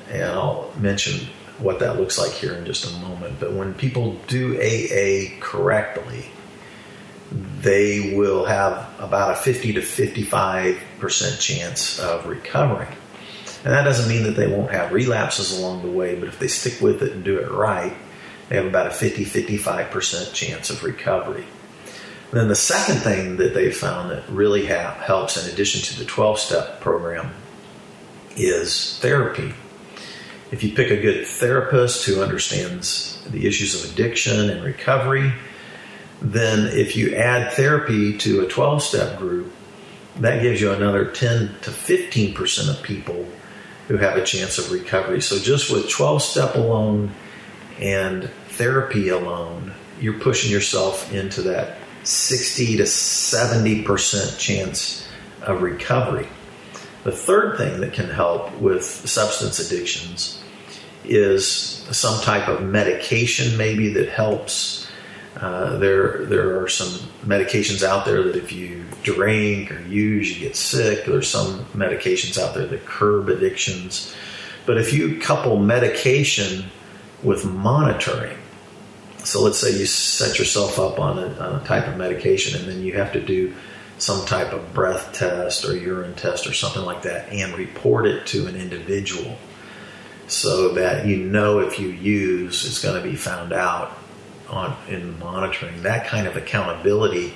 and 0.08 0.22
I'll 0.22 0.72
mention 0.78 1.26
what 1.58 1.80
that 1.80 1.98
looks 1.98 2.16
like 2.16 2.30
here 2.30 2.52
in 2.52 2.64
just 2.64 2.84
a 2.84 2.96
moment, 3.00 3.40
but 3.40 3.52
when 3.52 3.74
people 3.74 4.16
do 4.28 4.56
AA 4.56 5.36
correctly, 5.40 6.26
they 7.60 8.14
will 8.14 8.44
have 8.44 8.88
about 9.00 9.32
a 9.32 9.36
50 9.36 9.72
to 9.72 9.80
55% 9.80 11.40
chance 11.40 11.98
of 11.98 12.26
recovering. 12.26 12.94
And 13.64 13.72
that 13.72 13.84
doesn't 13.84 14.08
mean 14.08 14.24
that 14.24 14.36
they 14.36 14.46
won't 14.46 14.70
have 14.72 14.92
relapses 14.92 15.58
along 15.58 15.82
the 15.82 15.90
way, 15.90 16.14
but 16.14 16.28
if 16.28 16.38
they 16.38 16.48
stick 16.48 16.82
with 16.82 17.02
it 17.02 17.12
and 17.12 17.24
do 17.24 17.38
it 17.38 17.50
right, 17.50 17.96
they 18.48 18.56
have 18.56 18.66
about 18.66 18.86
a 18.86 18.90
50 18.90 19.24
55% 19.24 20.34
chance 20.34 20.68
of 20.68 20.84
recovery. 20.84 21.44
And 22.30 22.40
then 22.40 22.48
the 22.48 22.56
second 22.56 22.96
thing 22.96 23.36
that 23.38 23.54
they 23.54 23.70
found 23.72 24.10
that 24.10 24.28
really 24.28 24.66
ha- 24.66 24.94
helps, 24.94 25.42
in 25.42 25.50
addition 25.50 25.80
to 25.82 25.98
the 25.98 26.04
12 26.04 26.38
step 26.38 26.80
program, 26.80 27.32
is 28.36 28.98
therapy. 29.00 29.54
If 30.50 30.62
you 30.62 30.74
pick 30.74 30.90
a 30.90 31.00
good 31.00 31.26
therapist 31.26 32.04
who 32.04 32.22
understands 32.22 33.22
the 33.30 33.46
issues 33.46 33.82
of 33.82 33.90
addiction 33.90 34.50
and 34.50 34.62
recovery, 34.62 35.32
then 36.20 36.66
if 36.76 36.96
you 36.96 37.14
add 37.14 37.52
therapy 37.52 38.18
to 38.18 38.40
a 38.40 38.48
12 38.48 38.82
step 38.82 39.18
group, 39.18 39.50
that 40.16 40.42
gives 40.42 40.60
you 40.60 40.70
another 40.70 41.06
10 41.06 41.48
to 41.62 41.70
15% 41.70 42.68
of 42.68 42.82
people 42.82 43.26
who 43.88 43.96
have 43.96 44.16
a 44.16 44.24
chance 44.24 44.58
of 44.58 44.72
recovery. 44.72 45.20
So 45.20 45.38
just 45.38 45.70
with 45.70 45.90
12 45.90 46.22
step 46.22 46.54
alone 46.54 47.12
and 47.78 48.30
therapy 48.48 49.08
alone, 49.08 49.74
you're 50.00 50.18
pushing 50.18 50.50
yourself 50.50 51.12
into 51.12 51.42
that 51.42 51.78
60 52.04 52.78
to 52.78 52.82
70% 52.84 54.38
chance 54.38 55.08
of 55.42 55.62
recovery. 55.62 56.28
The 57.04 57.12
third 57.12 57.58
thing 57.58 57.80
that 57.80 57.92
can 57.92 58.08
help 58.08 58.58
with 58.58 58.84
substance 58.84 59.58
addictions 59.58 60.42
is 61.04 61.54
some 61.54 62.22
type 62.22 62.48
of 62.48 62.62
medication, 62.62 63.56
maybe 63.58 63.92
that 63.92 64.08
helps. 64.08 64.83
Uh, 65.36 65.78
there, 65.78 66.24
there 66.26 66.60
are 66.60 66.68
some 66.68 67.08
medications 67.26 67.82
out 67.82 68.04
there 68.04 68.22
that 68.22 68.36
if 68.36 68.52
you 68.52 68.84
drink 69.02 69.72
or 69.72 69.80
use, 69.82 70.32
you 70.32 70.46
get 70.46 70.56
sick. 70.56 71.04
There's 71.06 71.28
some 71.28 71.64
medications 71.66 72.38
out 72.38 72.54
there 72.54 72.66
that 72.66 72.86
curb 72.86 73.28
addictions. 73.28 74.14
But 74.64 74.78
if 74.78 74.92
you 74.92 75.18
couple 75.18 75.58
medication 75.58 76.70
with 77.24 77.44
monitoring. 77.44 78.36
So 79.18 79.42
let's 79.42 79.58
say 79.58 79.70
you 79.76 79.86
set 79.86 80.38
yourself 80.38 80.78
up 80.78 81.00
on 81.00 81.18
a, 81.18 81.28
on 81.38 81.60
a, 81.60 81.64
type 81.64 81.88
of 81.88 81.96
medication 81.96 82.60
and 82.60 82.68
then 82.68 82.82
you 82.82 82.92
have 82.94 83.12
to 83.14 83.20
do 83.20 83.54
some 83.96 84.26
type 84.26 84.52
of 84.52 84.74
breath 84.74 85.14
test 85.14 85.64
or 85.64 85.74
urine 85.74 86.14
test 86.14 86.46
or 86.46 86.52
something 86.52 86.82
like 86.82 87.02
that 87.02 87.30
and 87.30 87.56
report 87.56 88.06
it 88.06 88.26
to 88.26 88.46
an 88.46 88.56
individual 88.56 89.38
so 90.26 90.74
that 90.74 91.06
you 91.06 91.16
know 91.16 91.60
if 91.60 91.78
you 91.78 91.88
use 91.88 92.66
it's 92.66 92.82
going 92.82 93.00
to 93.02 93.08
be 93.08 93.16
found 93.16 93.52
out 93.52 93.96
on 94.48 94.76
in 94.88 95.18
monitoring 95.18 95.82
that 95.82 96.06
kind 96.06 96.26
of 96.26 96.36
accountability 96.36 97.34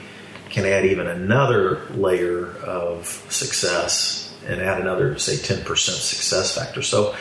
can 0.50 0.64
add 0.64 0.84
even 0.84 1.06
another 1.06 1.84
layer 1.90 2.46
of 2.58 3.06
success 3.28 4.34
and 4.46 4.60
add 4.60 4.80
another 4.80 5.18
say 5.18 5.34
10% 5.34 5.64
success 5.76 6.56
factor 6.56 6.82
so 6.82 7.14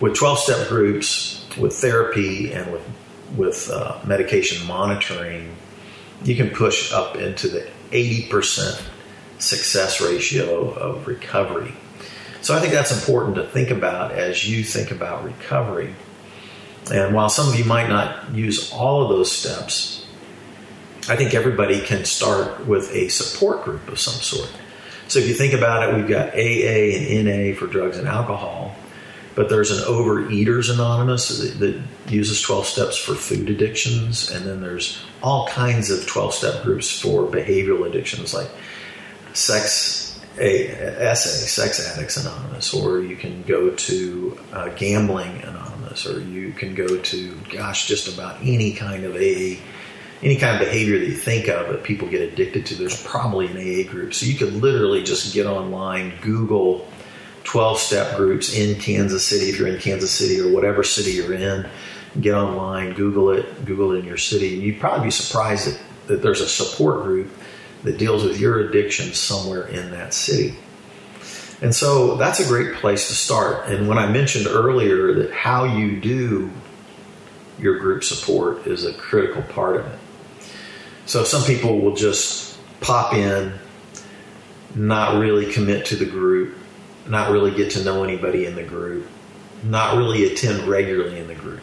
with 0.00 0.14
12 0.14 0.38
step 0.38 0.68
groups 0.68 1.46
with 1.56 1.72
therapy 1.74 2.52
and 2.52 2.70
with 2.72 2.82
with 3.36 3.70
uh, 3.70 3.98
medication 4.06 4.66
monitoring, 4.66 5.54
you 6.22 6.36
can 6.36 6.50
push 6.50 6.92
up 6.92 7.16
into 7.16 7.48
the 7.48 7.68
80% 7.90 8.82
success 9.38 10.00
ratio 10.00 10.70
of 10.70 11.06
recovery. 11.06 11.72
So 12.40 12.54
I 12.54 12.60
think 12.60 12.72
that's 12.72 12.92
important 12.92 13.36
to 13.36 13.46
think 13.46 13.70
about 13.70 14.12
as 14.12 14.48
you 14.48 14.62
think 14.62 14.90
about 14.90 15.24
recovery. 15.24 15.94
And 16.92 17.14
while 17.14 17.28
some 17.28 17.48
of 17.48 17.58
you 17.58 17.64
might 17.64 17.88
not 17.88 18.34
use 18.34 18.72
all 18.72 19.02
of 19.02 19.08
those 19.08 19.32
steps, 19.32 20.06
I 21.08 21.16
think 21.16 21.34
everybody 21.34 21.80
can 21.80 22.04
start 22.04 22.66
with 22.66 22.90
a 22.92 23.08
support 23.08 23.64
group 23.64 23.88
of 23.88 23.98
some 23.98 24.14
sort. 24.14 24.50
So 25.08 25.18
if 25.18 25.28
you 25.28 25.34
think 25.34 25.52
about 25.52 25.88
it, 25.88 25.96
we've 25.96 26.08
got 26.08 26.34
AA 26.34 27.16
and 27.16 27.26
NA 27.26 27.58
for 27.58 27.66
drugs 27.66 27.98
and 27.98 28.08
alcohol 28.08 28.74
but 29.34 29.48
there's 29.48 29.70
an 29.70 29.84
Overeaters 29.84 30.72
Anonymous 30.72 31.38
that, 31.38 31.58
that, 31.58 31.82
uses 32.06 32.42
12 32.42 32.66
steps 32.66 32.98
for 32.98 33.14
food 33.14 33.48
addictions, 33.48 34.30
and 34.30 34.44
then 34.44 34.60
there's 34.60 35.02
all 35.22 35.48
kinds 35.48 35.90
of 35.90 36.06
12 36.06 36.34
step 36.34 36.62
groups 36.62 37.00
for 37.00 37.22
behavioral 37.22 37.88
addictions 37.88 38.34
like 38.34 38.50
sex, 39.32 40.20
a, 40.38 40.68
SA, 41.14 41.30
Sex 41.30 41.96
Addicts 41.96 42.18
Anonymous, 42.18 42.74
or 42.74 43.00
you 43.00 43.16
can 43.16 43.42
go 43.44 43.70
to 43.70 44.38
uh, 44.52 44.68
Gambling 44.76 45.42
Anonymous, 45.44 45.63
or 46.06 46.20
you 46.20 46.52
can 46.52 46.74
go 46.74 46.98
to, 46.98 47.34
gosh, 47.50 47.86
just 47.86 48.12
about 48.12 48.40
any 48.42 48.72
kind 48.72 49.04
of 49.04 49.14
AA. 49.14 49.60
Any 50.22 50.36
kind 50.36 50.54
of 50.54 50.60
behavior 50.60 50.98
that 50.98 51.06
you 51.06 51.16
think 51.16 51.48
of 51.48 51.68
that 51.68 51.82
people 51.82 52.08
get 52.08 52.22
addicted 52.22 52.64
to, 52.66 52.74
there's 52.76 53.02
probably 53.04 53.46
an 53.46 53.58
AA 53.58 53.90
group. 53.90 54.14
So 54.14 54.24
you 54.24 54.36
could 54.36 54.54
literally 54.54 55.02
just 55.02 55.34
get 55.34 55.44
online, 55.44 56.14
Google 56.22 56.88
12 57.44 57.78
step 57.78 58.16
groups 58.16 58.54
in 58.54 58.78
Kansas 58.80 59.26
City, 59.26 59.50
if 59.50 59.58
you're 59.58 59.68
in 59.68 59.78
Kansas 59.78 60.10
City 60.10 60.40
or 60.40 60.52
whatever 60.52 60.82
city 60.82 61.12
you're 61.12 61.34
in, 61.34 61.68
get 62.20 62.34
online, 62.34 62.94
Google 62.94 63.30
it, 63.30 63.64
Google 63.64 63.92
it 63.92 63.98
in 63.98 64.04
your 64.06 64.16
city, 64.16 64.54
and 64.54 64.62
you'd 64.62 64.80
probably 64.80 65.06
be 65.06 65.10
surprised 65.10 65.68
that, 65.68 65.80
that 66.06 66.22
there's 66.22 66.40
a 66.40 66.48
support 66.48 67.02
group 67.02 67.30
that 67.82 67.98
deals 67.98 68.24
with 68.24 68.40
your 68.40 68.60
addiction 68.60 69.12
somewhere 69.12 69.66
in 69.68 69.90
that 69.90 70.14
city. 70.14 70.56
And 71.62 71.74
so 71.74 72.16
that's 72.16 72.40
a 72.40 72.46
great 72.46 72.74
place 72.76 73.08
to 73.08 73.14
start. 73.14 73.68
And 73.68 73.88
when 73.88 73.98
I 73.98 74.10
mentioned 74.10 74.46
earlier 74.46 75.14
that 75.14 75.32
how 75.32 75.64
you 75.64 76.00
do 76.00 76.50
your 77.58 77.78
group 77.78 78.04
support 78.04 78.66
is 78.66 78.84
a 78.84 78.92
critical 78.92 79.42
part 79.42 79.76
of 79.76 79.86
it. 79.86 79.98
So 81.06 81.24
some 81.24 81.44
people 81.44 81.80
will 81.80 81.94
just 81.94 82.58
pop 82.80 83.14
in, 83.14 83.52
not 84.74 85.18
really 85.18 85.52
commit 85.52 85.86
to 85.86 85.96
the 85.96 86.06
group, 86.06 86.56
not 87.06 87.30
really 87.30 87.54
get 87.54 87.72
to 87.72 87.84
know 87.84 88.02
anybody 88.02 88.46
in 88.46 88.56
the 88.56 88.62
group, 88.62 89.06
not 89.62 89.96
really 89.96 90.24
attend 90.24 90.64
regularly 90.64 91.18
in 91.18 91.26
the 91.26 91.34
group. 91.34 91.62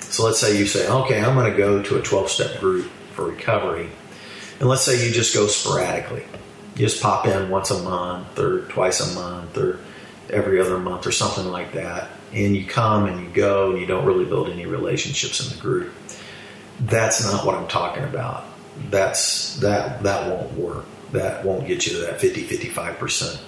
So 0.00 0.24
let's 0.24 0.38
say 0.38 0.58
you 0.58 0.66
say, 0.66 0.88
okay, 0.88 1.22
I'm 1.22 1.34
going 1.34 1.50
to 1.50 1.56
go 1.56 1.82
to 1.82 1.96
a 1.98 2.02
12 2.02 2.30
step 2.30 2.60
group 2.60 2.86
for 3.12 3.26
recovery. 3.26 3.90
And 4.60 4.68
let's 4.68 4.82
say 4.82 5.04
you 5.04 5.12
just 5.12 5.34
go 5.34 5.46
sporadically. 5.46 6.24
You 6.74 6.86
just 6.86 7.02
pop 7.02 7.26
in 7.26 7.50
once 7.50 7.70
a 7.70 7.82
month 7.82 8.38
or 8.38 8.62
twice 8.62 9.00
a 9.00 9.14
month 9.14 9.56
or 9.56 9.78
every 10.30 10.60
other 10.60 10.78
month 10.78 11.06
or 11.06 11.12
something 11.12 11.50
like 11.50 11.72
that. 11.74 12.10
And 12.32 12.56
you 12.56 12.66
come 12.66 13.06
and 13.06 13.20
you 13.20 13.28
go 13.32 13.70
and 13.70 13.80
you 13.80 13.86
don't 13.86 14.04
really 14.04 14.24
build 14.24 14.48
any 14.48 14.66
relationships 14.66 15.40
in 15.40 15.54
the 15.54 15.62
group. 15.62 15.92
That's 16.80 17.24
not 17.24 17.46
what 17.46 17.54
I'm 17.54 17.68
talking 17.68 18.02
about. 18.02 18.44
That's 18.90 19.56
that 19.60 20.02
that 20.02 20.28
won't 20.28 20.52
work. 20.54 20.84
That 21.12 21.44
won't 21.44 21.68
get 21.68 21.86
you 21.86 21.92
to 21.92 21.98
that 22.06 22.20
50 22.20 22.44
55% 22.44 23.40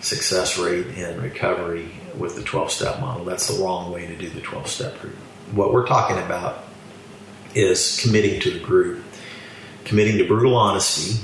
success 0.00 0.58
rate 0.58 0.86
in 0.86 1.20
recovery 1.20 1.90
with 2.16 2.36
the 2.36 2.42
12 2.42 2.70
step 2.70 3.00
model. 3.00 3.24
That's 3.24 3.48
the 3.48 3.62
wrong 3.62 3.92
way 3.92 4.06
to 4.06 4.16
do 4.16 4.28
the 4.28 4.40
12 4.40 4.68
step 4.68 5.00
group. 5.00 5.16
What 5.52 5.72
we're 5.72 5.86
talking 5.86 6.18
about 6.18 6.64
is 7.54 8.00
committing 8.00 8.40
to 8.40 8.50
the 8.50 8.60
group, 8.60 9.02
committing 9.84 10.18
to 10.18 10.24
brutal 10.26 10.56
honesty, 10.56 11.20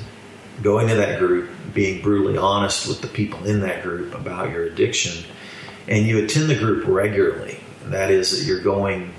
going 0.63 0.89
to 0.89 0.95
that 0.97 1.19
group, 1.19 1.51
being 1.75 2.03
brutally 2.03 2.37
honest 2.37 2.89
with 2.89 3.01
the 3.01 3.09
people 3.09 3.45
in 3.45 3.61
that 3.61 3.83
group 3.83 4.15
about 4.15 4.51
your 4.51 4.65
addiction, 4.65 5.25
and 5.87 6.07
you 6.07 6.25
attend 6.25 6.51
the 6.51 6.57
group 6.57 6.87
regularly. 6.87 7.61
That 7.87 8.11
is, 8.11 8.39
that 8.39 8.45
you're 8.45 8.61
going 8.61 9.13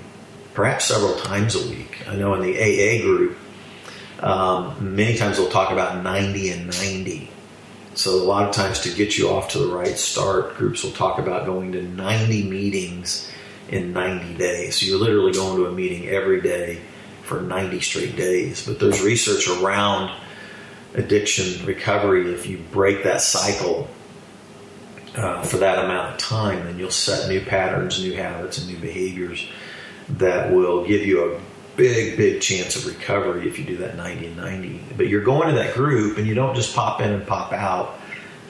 perhaps 0.54 0.84
several 0.84 1.16
times 1.16 1.54
a 1.54 1.68
week. 1.68 2.06
I 2.08 2.16
know 2.16 2.34
in 2.34 2.42
the 2.42 2.56
AA 2.56 3.02
group, 3.02 3.36
um, 4.20 4.94
many 4.94 5.16
times 5.16 5.38
we'll 5.38 5.50
talk 5.50 5.72
about 5.72 6.04
90 6.04 6.50
and 6.50 6.66
90 6.66 7.30
so 7.94 8.12
a 8.12 8.24
lot 8.24 8.48
of 8.48 8.54
times 8.54 8.80
to 8.80 8.94
get 8.94 9.18
you 9.18 9.30
off 9.30 9.50
to 9.50 9.58
the 9.58 9.74
right 9.74 9.98
start, 9.98 10.56
groups 10.56 10.82
will 10.82 10.92
talk 10.92 11.18
about 11.18 11.44
going 11.44 11.72
to 11.72 11.82
90 11.82 12.44
meetings 12.44 13.30
in 13.68 13.92
90 13.92 14.34
days. 14.34 14.80
So 14.80 14.86
you're 14.86 14.98
literally 14.98 15.32
going 15.32 15.56
to 15.56 15.66
a 15.66 15.72
meeting 15.72 16.08
every 16.08 16.40
day 16.40 16.80
for 17.24 17.40
90 17.40 17.80
straight 17.80 18.16
days. 18.16 18.64
But 18.64 18.78
there's 18.78 19.02
research 19.02 19.48
around 19.48 20.16
addiction 20.94 21.64
recovery. 21.66 22.32
If 22.32 22.46
you 22.46 22.58
break 22.72 23.04
that 23.04 23.20
cycle 23.20 23.88
uh, 25.16 25.42
for 25.42 25.58
that 25.58 25.84
amount 25.84 26.12
of 26.12 26.18
time, 26.18 26.64
then 26.64 26.78
you'll 26.78 26.90
set 26.90 27.28
new 27.28 27.40
patterns, 27.40 28.02
new 28.02 28.14
habits, 28.14 28.58
and 28.58 28.68
new 28.68 28.78
behaviors 28.78 29.48
that 30.08 30.52
will 30.52 30.86
give 30.86 31.06
you 31.06 31.32
a 31.32 31.40
big, 31.76 32.16
big 32.16 32.40
chance 32.42 32.76
of 32.76 32.86
recovery 32.86 33.48
if 33.48 33.58
you 33.58 33.64
do 33.64 33.78
that 33.78 33.96
90 33.96 34.26
and 34.26 34.36
90. 34.36 34.80
But 34.96 35.08
you're 35.08 35.24
going 35.24 35.48
to 35.48 35.54
that 35.54 35.74
group 35.74 36.18
and 36.18 36.26
you 36.26 36.34
don't 36.34 36.54
just 36.54 36.74
pop 36.74 37.00
in 37.00 37.10
and 37.10 37.26
pop 37.26 37.52
out 37.52 37.98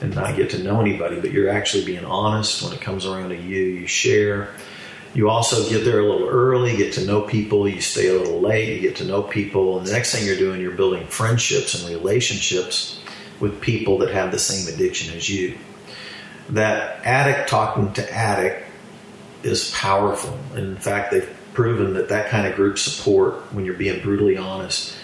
and 0.01 0.15
not 0.15 0.37
get 0.37 0.51
to 0.51 0.63
know 0.63 0.81
anybody, 0.81 1.21
but 1.21 1.31
you're 1.31 1.51
actually 1.51 1.85
being 1.85 2.05
honest 2.05 2.63
when 2.63 2.73
it 2.73 2.81
comes 2.81 3.07
around 3.07 3.29
to 3.31 3.37
you. 3.37 3.63
You 3.63 3.87
share. 3.87 4.49
You 5.13 5.29
also 5.29 5.69
get 5.69 5.85
there 5.85 6.01
a 6.01 6.09
little 6.09 6.29
early, 6.29 6.77
get 6.77 6.93
to 6.95 7.05
know 7.05 7.23
people. 7.23 7.69
You 7.69 7.81
stay 7.81 8.09
a 8.09 8.19
little 8.19 8.41
late, 8.41 8.77
you 8.77 8.81
get 8.81 8.97
to 8.97 9.05
know 9.05 9.23
people. 9.23 9.79
And 9.79 9.87
the 9.87 9.93
next 9.93 10.15
thing 10.15 10.25
you're 10.25 10.37
doing, 10.37 10.61
you're 10.61 10.71
building 10.71 11.07
friendships 11.09 11.75
and 11.75 11.89
relationships 11.93 13.01
with 13.41 13.61
people 13.61 13.99
that 13.99 14.11
have 14.11 14.31
the 14.31 14.39
same 14.39 14.73
addiction 14.73 15.17
as 15.17 15.29
you. 15.29 15.59
That 16.51 17.05
addict 17.05 17.49
talking 17.49 17.93
to 17.95 18.13
addict 18.13 18.67
is 19.43 19.71
powerful. 19.73 20.39
In 20.55 20.77
fact, 20.77 21.11
they've 21.11 21.29
proven 21.55 21.95
that 21.95 22.11
that 22.11 22.29
kind 22.29 22.47
of 22.47 22.55
group 22.55 22.79
support, 22.79 23.35
when 23.53 23.65
you're 23.65 23.75
being 23.75 24.01
brutally 24.03 24.37
honest, 24.37 24.97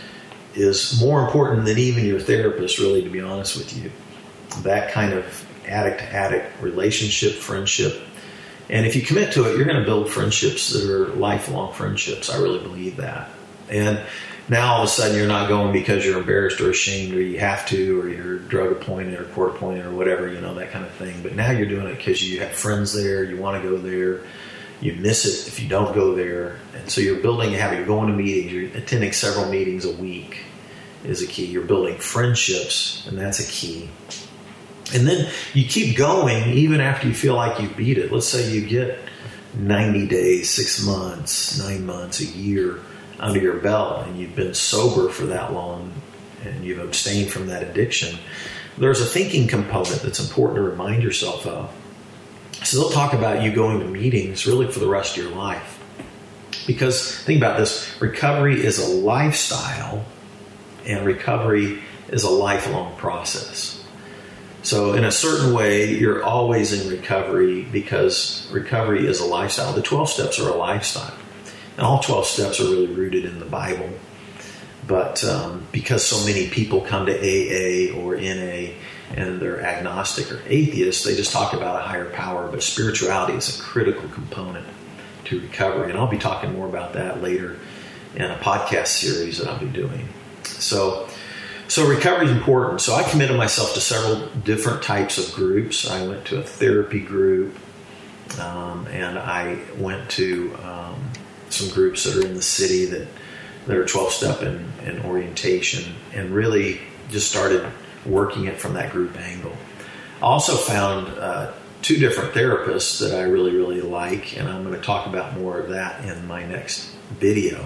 is 0.55 1.01
more 1.01 1.25
important 1.25 1.65
than 1.65 1.79
even 1.79 2.05
your 2.05 2.21
therapist, 2.21 2.79
really, 2.79 3.03
to 3.03 3.11
be 3.11 3.21
honest 3.21 3.57
with 3.57 3.77
you. 3.77 3.91
That 4.63 4.93
kind 4.93 5.13
of 5.13 5.47
addict 5.67 5.99
to 5.99 6.05
addict 6.13 6.63
relationship, 6.63 7.35
friendship. 7.35 8.01
And 8.69 8.85
if 8.85 8.97
you 8.97 9.03
commit 9.03 9.33
to 9.35 9.45
it, 9.45 9.57
you're 9.57 9.65
going 9.65 9.79
to 9.79 9.85
build 9.85 10.11
friendships 10.11 10.71
that 10.71 10.91
are 10.91 11.07
lifelong 11.15 11.73
friendships. 11.73 12.31
I 12.31 12.39
really 12.39 12.59
believe 12.59 12.97
that. 12.97 13.31
And 13.69 14.01
now 14.49 14.75
all 14.75 14.83
of 14.83 14.87
a 14.87 14.89
sudden 14.89 15.17
you're 15.17 15.29
not 15.29 15.49
going 15.49 15.73
because 15.73 16.05
you're 16.05 16.19
embarrassed 16.19 16.61
or 16.61 16.71
ashamed 16.71 17.15
or 17.15 17.21
you 17.21 17.39
have 17.39 17.67
to 17.69 18.01
or 18.01 18.09
you're 18.09 18.39
drug 18.39 18.73
appointed 18.73 19.21
or 19.21 19.25
court 19.25 19.57
appointed 19.57 19.87
or 19.87 19.93
whatever, 19.93 20.33
you 20.33 20.41
know, 20.41 20.55
that 20.55 20.71
kind 20.71 20.85
of 20.85 20.93
thing. 20.93 21.23
But 21.23 21.35
now 21.35 21.51
you're 21.51 21.69
doing 21.69 21.87
it 21.87 21.97
because 21.97 22.29
you 22.29 22.41
have 22.41 22.53
friends 22.53 22.93
there, 22.93 23.25
you 23.25 23.37
want 23.37 23.63
to 23.63 23.69
go 23.69 23.77
there 23.77 24.23
you 24.81 24.95
miss 24.95 25.25
it 25.25 25.49
if 25.49 25.61
you 25.61 25.69
don't 25.69 25.95
go 25.95 26.15
there. 26.15 26.59
And 26.75 26.91
so 26.91 27.01
you're 27.01 27.21
building 27.21 27.55
a 27.55 27.59
habit. 27.59 27.79
You're 27.79 27.87
going 27.87 28.09
to 28.09 28.15
meetings. 28.15 28.53
You're 28.53 28.77
attending 28.77 29.13
several 29.13 29.51
meetings 29.51 29.85
a 29.85 29.93
week 29.93 30.39
is 31.05 31.23
a 31.23 31.27
key. 31.27 31.47
You're 31.47 31.65
building 31.65 31.99
friendships, 31.99 33.07
and 33.07 33.19
that's 33.19 33.41
a 33.41 33.51
key. 33.51 33.89
And 34.95 35.07
then 35.07 35.31
you 35.53 35.65
keep 35.65 35.97
going 35.97 36.53
even 36.53 36.81
after 36.81 37.09
you 37.09 37.15
feel 37.15 37.35
like 37.35 37.61
you 37.61 37.69
beat 37.69 37.99
it. 37.99 38.13
Let's 38.13 38.29
say 38.29 38.51
you 38.51 38.65
get 38.67 38.99
90 39.59 40.07
days, 40.07 40.51
six 40.51 40.85
months, 40.85 41.59
nine 41.59 41.85
months, 41.85 42.21
a 42.21 42.27
year 42.27 42.79
under 43.19 43.41
your 43.41 43.57
belt, 43.57 44.07
and 44.07 44.19
you've 44.19 44.37
been 44.37 44.55
sober 44.55 45.09
for 45.09 45.27
that 45.27 45.53
long, 45.53 45.93
and 46.45 46.65
you've 46.65 46.79
abstained 46.79 47.31
from 47.31 47.49
that 47.49 47.63
addiction. 47.63 48.17
There's 48.79 49.01
a 49.01 49.07
thinking 49.07 49.49
component 49.49 50.03
that's 50.03 50.21
important 50.21 50.57
to 50.57 50.63
remind 50.63 51.03
yourself 51.03 51.47
of 51.47 51.73
so 52.67 52.79
they'll 52.81 52.91
talk 52.91 53.13
about 53.13 53.43
you 53.43 53.53
going 53.53 53.79
to 53.81 53.87
meetings 53.87 54.47
really 54.47 54.71
for 54.71 54.81
the 54.81 54.89
rest 54.89 55.17
of 55.17 55.23
your 55.23 55.33
life. 55.33 55.79
Because 56.67 57.15
think 57.19 57.39
about 57.39 57.59
this 57.59 57.95
recovery 58.01 58.65
is 58.65 58.79
a 58.79 58.89
lifestyle, 58.93 60.05
and 60.85 61.07
recovery 61.07 61.81
is 62.09 62.25
a 62.25 62.31
lifelong 62.31 62.97
process. 62.97 63.86
So, 64.67 64.95
in 64.95 65.05
a 65.05 65.13
certain 65.13 65.55
way, 65.55 65.95
you're 65.95 66.25
always 66.25 66.73
in 66.73 66.91
recovery 66.91 67.63
because 67.63 68.49
recovery 68.51 69.07
is 69.07 69.21
a 69.21 69.25
lifestyle. 69.25 69.73
The 69.73 69.81
12 69.81 70.11
steps 70.11 70.41
are 70.41 70.49
a 70.49 70.57
lifestyle. 70.57 71.15
And 71.77 71.87
all 71.87 72.01
12 72.01 72.27
steps 72.27 72.59
are 72.59 72.65
really 72.65 72.89
rooted 72.89 73.27
in 73.27 73.39
the 73.39 73.45
Bible. 73.45 73.89
But 74.85 75.23
um, 75.23 75.69
because 75.71 76.05
so 76.05 76.27
many 76.27 76.49
people 76.49 76.81
come 76.81 77.07
to 77.07 77.13
AA 77.13 77.97
or 77.97 78.17
NA, 78.17 78.73
and 79.15 79.39
they're 79.41 79.63
agnostic 79.63 80.33
or 80.33 80.43
atheist, 80.49 81.05
they 81.05 81.15
just 81.15 81.31
talk 81.31 81.53
about 81.53 81.77
a 81.77 81.85
higher 81.85 82.11
power. 82.11 82.49
But 82.51 82.65
spirituality 82.65 83.35
is 83.35 83.61
a 83.61 83.63
critical 83.63 84.09
component 84.09 84.67
to 85.27 85.41
recovery. 85.43 85.91
And 85.91 85.99
I'll 85.99 86.09
be 86.09 86.19
talking 86.19 86.53
more 86.53 86.67
about 86.67 86.95
that 86.95 87.23
later 87.23 87.57
in 88.17 88.23
a 88.23 88.37
podcast 88.39 88.89
series 88.89 89.39
that 89.39 89.47
I'll 89.47 89.61
be 89.61 89.67
doing. 89.67 90.09
So, 90.43 91.06
so 91.69 91.87
recovery 91.89 92.27
is 92.27 92.33
important. 92.33 92.81
So 92.81 92.95
I 92.95 93.03
committed 93.09 93.37
myself 93.37 93.75
to 93.75 93.81
several 93.81 94.27
different 94.45 94.83
types 94.83 95.19
of 95.19 95.35
groups. 95.35 95.89
I 95.89 96.07
went 96.07 96.25
to 96.27 96.39
a 96.39 96.43
therapy 96.43 97.01
group, 97.01 97.57
um, 98.41 98.87
and 98.89 99.19
I 99.19 99.59
went 99.79 100.11
to 100.13 100.57
um, 100.63 101.11
some 101.51 101.69
groups 101.71 102.05
that 102.05 102.17
are 102.17 102.27
in 102.27 102.35
the 102.35 102.43
city 102.43 102.87
that 102.87 103.09
that 103.67 103.77
are 103.77 103.85
12 103.85 104.13
step 104.13 104.43
in 104.43 105.03
orientation, 105.05 105.95
and 106.15 106.31
really 106.31 106.81
just 107.11 107.29
started 107.29 107.69
working 108.05 108.47
it 108.47 108.59
from 108.59 108.75
that 108.75 108.93
group 108.93 109.17
angle. 109.19 109.57
I 110.23 110.27
also 110.27 110.57
found 110.57 111.09
uh, 111.19 111.53
two 111.83 111.99
different 111.99 112.33
therapists 112.33 113.01
that 113.01 113.15
I 113.17 113.23
really, 113.23 113.55
really 113.55 113.81
like, 113.81 114.37
and 114.39 114.49
I'm 114.49 114.63
going 114.65 114.75
to 114.75 114.81
talk 114.81 115.07
about 115.07 115.37
more 115.37 115.59
of 115.59 115.71
that 115.71 116.05
in 116.05 116.27
my 116.27 116.45
next 116.45 116.91
video. 117.19 117.65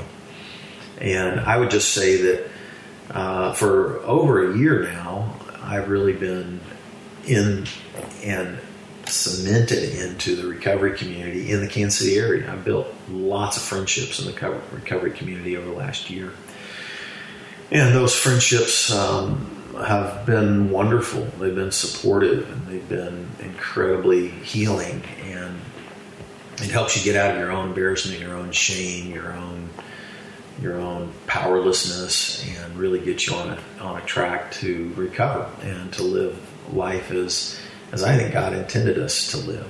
And 1.01 1.41
I 1.41 1.59
would 1.59 1.71
just 1.71 1.95
say 1.95 2.21
that 2.23 2.50
uh, 3.11 3.53
for 3.53 3.99
over 4.01 4.53
a 4.53 4.57
year 4.57 4.83
now, 4.83 5.35
I've 5.63 5.89
really 5.89 6.13
been 6.13 6.61
in 7.27 7.67
and 8.23 8.59
cemented 9.07 9.95
into 9.99 10.37
the 10.37 10.47
recovery 10.47 10.97
community 10.97 11.51
in 11.51 11.61
the 11.61 11.69
Kansas 11.69 11.99
City 11.99 12.17
area. 12.17 12.51
I've 12.51 12.65
built 12.65 12.87
lots 13.09 13.57
of 13.57 13.63
friendships 13.63 14.21
in 14.21 14.27
the 14.27 14.61
recovery 14.73 15.11
community 15.11 15.57
over 15.57 15.69
the 15.69 15.77
last 15.77 16.11
year. 16.11 16.31
And 17.73 17.95
those 17.95 18.15
friendships 18.15 18.93
um, 18.93 19.75
have 19.87 20.27
been 20.27 20.71
wonderful. 20.71 21.25
They've 21.39 21.55
been 21.55 21.73
supportive 21.73 22.51
and 22.51 22.67
they've 22.67 22.89
been 22.89 23.29
incredibly 23.41 24.29
healing. 24.29 25.03
And 25.25 25.59
it 26.59 26.71
helps 26.71 26.97
you 26.97 27.03
get 27.03 27.17
out 27.17 27.33
of 27.35 27.41
your 27.41 27.51
own 27.51 27.69
embarrassment, 27.69 28.21
your 28.21 28.35
own 28.35 28.53
shame, 28.53 29.13
your 29.13 29.33
own 29.33 29.71
your 30.61 30.77
own 30.79 31.13
powerlessness, 31.27 32.47
and 32.57 32.77
really 32.77 33.01
get 33.01 33.27
you 33.27 33.35
on 33.35 33.51
a 33.51 33.59
on 33.81 34.01
a 34.01 34.05
track 34.05 34.53
to 34.53 34.93
recover 34.97 35.49
and 35.63 35.93
to 35.95 36.03
live 36.03 36.39
life 36.73 37.11
as 37.11 37.59
as 37.93 38.03
I 38.03 38.17
think 38.17 38.33
God 38.33 38.53
intended 38.53 38.99
us 38.99 39.31
to 39.33 39.39
live. 39.39 39.67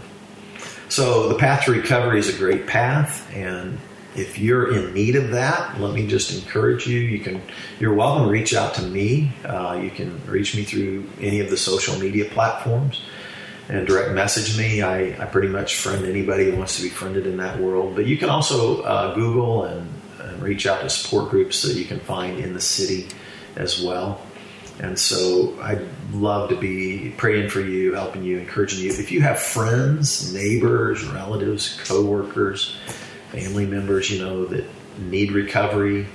So 0.89 1.29
the 1.29 1.37
path 1.37 1.65
to 1.67 1.73
recovery 1.73 2.19
is 2.19 2.35
a 2.35 2.37
great 2.37 2.67
path, 2.67 3.33
and 3.35 3.79
if 4.17 4.39
you're 4.39 4.75
in 4.75 4.93
need 4.93 5.15
of 5.15 5.31
that, 5.31 5.81
let 5.81 5.95
me 5.95 6.07
just 6.07 6.35
encourage 6.35 6.87
you. 6.87 6.99
You 6.99 7.21
can, 7.21 7.41
you're 7.79 7.95
welcome 7.95 8.25
to 8.25 8.31
reach 8.31 8.55
out 8.55 8.75
to 8.75 8.83
me. 8.83 9.33
Uh, 9.45 9.79
you 9.81 9.91
can 9.91 10.21
reach 10.27 10.57
me 10.57 10.65
through 10.65 11.09
any 11.21 11.39
of 11.39 11.49
the 11.49 11.57
social 11.57 11.97
media 11.99 12.25
platforms 12.25 13.03
and 13.69 13.87
direct 13.87 14.11
message 14.13 14.59
me. 14.59 14.83
I, 14.83 15.23
I 15.23 15.27
pretty 15.27 15.47
much 15.47 15.77
friend 15.77 16.05
anybody 16.05 16.51
who 16.51 16.57
wants 16.57 16.77
to 16.77 16.83
be 16.83 16.89
friended 16.89 17.25
in 17.25 17.37
that 17.37 17.61
world. 17.61 17.95
But 17.95 18.07
you 18.07 18.17
can 18.17 18.31
also 18.31 18.83
uh, 18.83 19.15
Google 19.15 19.65
and, 19.65 19.89
and 20.21 20.43
reach 20.43 20.67
out 20.67 20.81
to 20.83 20.91
support 20.91 21.31
groups 21.31 21.63
that 21.63 21.77
you 21.77 21.85
can 21.85 22.01
find 22.01 22.39
in 22.39 22.55
the 22.55 22.61
city 22.61 23.09
as 23.57 23.83
well. 23.83 24.21
And 24.81 24.99
so 24.99 25.59
I'd 25.61 25.87
love 26.13 26.49
to 26.51 26.57
be 26.57 27.13
praying 27.17 27.51
for 27.51 27.61
you, 27.61 27.95
helping 27.95 28.25
you, 28.25 28.39
encouraging 28.39 28.83
you. 28.83 28.91
If 28.91 29.13
you 29.13 29.21
have 29.21 29.39
friends, 29.39 30.33
neighbors, 30.33 31.05
relatives, 31.05 31.79
coworkers, 31.85 32.77
family 33.31 33.67
members, 33.67 34.11
you 34.11 34.25
know, 34.25 34.47
that 34.47 34.65
need 34.99 35.33
recovery. 35.33 36.07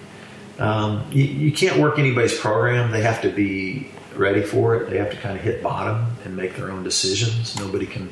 Um, 0.58 1.06
you, 1.12 1.24
you, 1.24 1.52
can't 1.52 1.80
work 1.80 2.00
anybody's 2.00 2.38
program. 2.38 2.92
They 2.92 3.02
have 3.02 3.22
to 3.22 3.30
be 3.30 3.92
ready 4.16 4.42
for 4.42 4.76
it. 4.76 4.90
They 4.90 4.98
have 4.98 5.12
to 5.12 5.18
kind 5.18 5.38
of 5.38 5.44
hit 5.44 5.62
bottom 5.62 6.08
and 6.24 6.36
make 6.36 6.56
their 6.56 6.72
own 6.72 6.84
decisions. 6.84 7.60
Nobody 7.60 7.86
can 7.86 8.10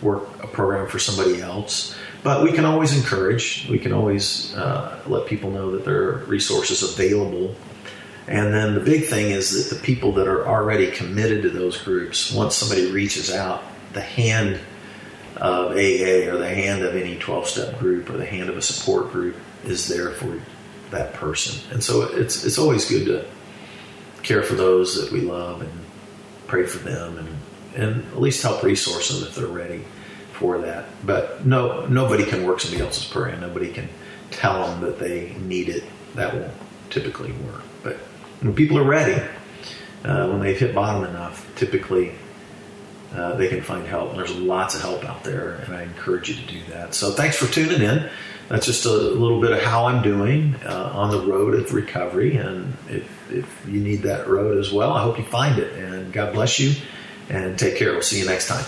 work 0.00 0.42
a 0.42 0.46
program 0.46 0.88
for 0.88 0.98
somebody 0.98 1.42
else. 1.42 1.96
But 2.22 2.42
we 2.44 2.52
can 2.52 2.64
always 2.64 2.96
encourage. 2.96 3.66
We 3.68 3.78
can 3.78 3.92
always 3.92 4.54
uh, 4.54 5.00
let 5.06 5.26
people 5.26 5.50
know 5.50 5.70
that 5.72 5.84
there 5.84 6.02
are 6.02 6.16
resources 6.26 6.82
available. 6.82 7.54
And 8.28 8.52
then 8.52 8.74
the 8.74 8.80
big 8.80 9.06
thing 9.06 9.30
is 9.30 9.70
that 9.70 9.74
the 9.74 9.82
people 9.82 10.12
that 10.12 10.28
are 10.28 10.46
already 10.46 10.90
committed 10.90 11.42
to 11.42 11.50
those 11.50 11.80
groups, 11.80 12.32
once 12.32 12.54
somebody 12.54 12.90
reaches 12.90 13.32
out, 13.32 13.62
the 13.92 14.02
hand 14.02 14.60
of 15.36 15.72
AA 15.72 16.28
or 16.30 16.36
the 16.36 16.52
hand 16.54 16.82
of 16.82 16.94
any 16.94 17.16
12 17.16 17.46
step 17.46 17.78
group 17.78 18.10
or 18.10 18.18
the 18.18 18.26
hand 18.26 18.50
of 18.50 18.56
a 18.56 18.62
support 18.62 19.10
group 19.10 19.36
is 19.64 19.88
there 19.88 20.10
for 20.10 20.40
that 20.90 21.14
person. 21.14 21.58
And 21.72 21.82
so 21.82 22.02
it's, 22.02 22.44
it's 22.44 22.58
always 22.58 22.84
good 22.88 23.06
to 23.06 23.26
care 24.22 24.42
for 24.42 24.54
those 24.54 25.00
that 25.00 25.10
we 25.10 25.22
love 25.22 25.62
and 25.62 25.70
pray 26.46 26.66
for 26.66 26.78
them 26.78 27.16
and, 27.16 27.38
and 27.74 28.12
at 28.12 28.20
least 28.20 28.42
help 28.42 28.62
resource 28.62 29.08
them 29.08 29.26
if 29.26 29.34
they're 29.34 29.46
ready 29.46 29.84
for 30.40 30.58
that. 30.58 30.86
But 31.04 31.44
no, 31.44 31.86
nobody 31.86 32.24
can 32.24 32.46
work 32.46 32.60
somebody 32.60 32.82
else's 32.82 33.04
program. 33.04 33.40
Nobody 33.40 33.70
can 33.70 33.88
tell 34.30 34.66
them 34.66 34.80
that 34.80 34.98
they 34.98 35.34
need 35.34 35.68
it. 35.68 35.84
That 36.14 36.34
won't 36.34 36.52
typically 36.88 37.32
work. 37.32 37.62
But 37.84 37.96
when 38.40 38.54
people 38.54 38.78
are 38.78 38.84
ready, 38.84 39.22
uh, 40.02 40.28
when 40.28 40.40
they've 40.40 40.58
hit 40.58 40.74
bottom 40.74 41.04
enough, 41.04 41.46
typically 41.56 42.12
uh, 43.14 43.34
they 43.36 43.48
can 43.48 43.60
find 43.60 43.86
help. 43.86 44.10
And 44.10 44.18
there's 44.18 44.34
lots 44.34 44.74
of 44.74 44.80
help 44.80 45.04
out 45.04 45.24
there, 45.24 45.56
and 45.56 45.76
I 45.76 45.82
encourage 45.82 46.30
you 46.30 46.36
to 46.36 46.46
do 46.46 46.60
that. 46.70 46.94
So 46.94 47.12
thanks 47.12 47.36
for 47.36 47.52
tuning 47.52 47.82
in. 47.82 48.08
That's 48.48 48.66
just 48.66 48.86
a 48.86 48.92
little 48.92 49.40
bit 49.40 49.52
of 49.52 49.62
how 49.62 49.86
I'm 49.86 50.02
doing 50.02 50.56
uh, 50.64 50.90
on 50.94 51.10
the 51.10 51.20
road 51.20 51.54
of 51.54 51.72
recovery. 51.72 52.36
And 52.36 52.76
if, 52.88 53.30
if 53.30 53.66
you 53.68 53.80
need 53.80 54.02
that 54.02 54.26
road 54.26 54.58
as 54.58 54.72
well, 54.72 54.92
I 54.92 55.02
hope 55.02 55.18
you 55.18 55.24
find 55.24 55.58
it. 55.58 55.72
And 55.74 56.12
God 56.12 56.32
bless 56.32 56.58
you, 56.58 56.74
and 57.28 57.58
take 57.58 57.76
care. 57.76 57.92
We'll 57.92 58.02
see 58.02 58.18
you 58.18 58.26
next 58.26 58.48
time. 58.48 58.64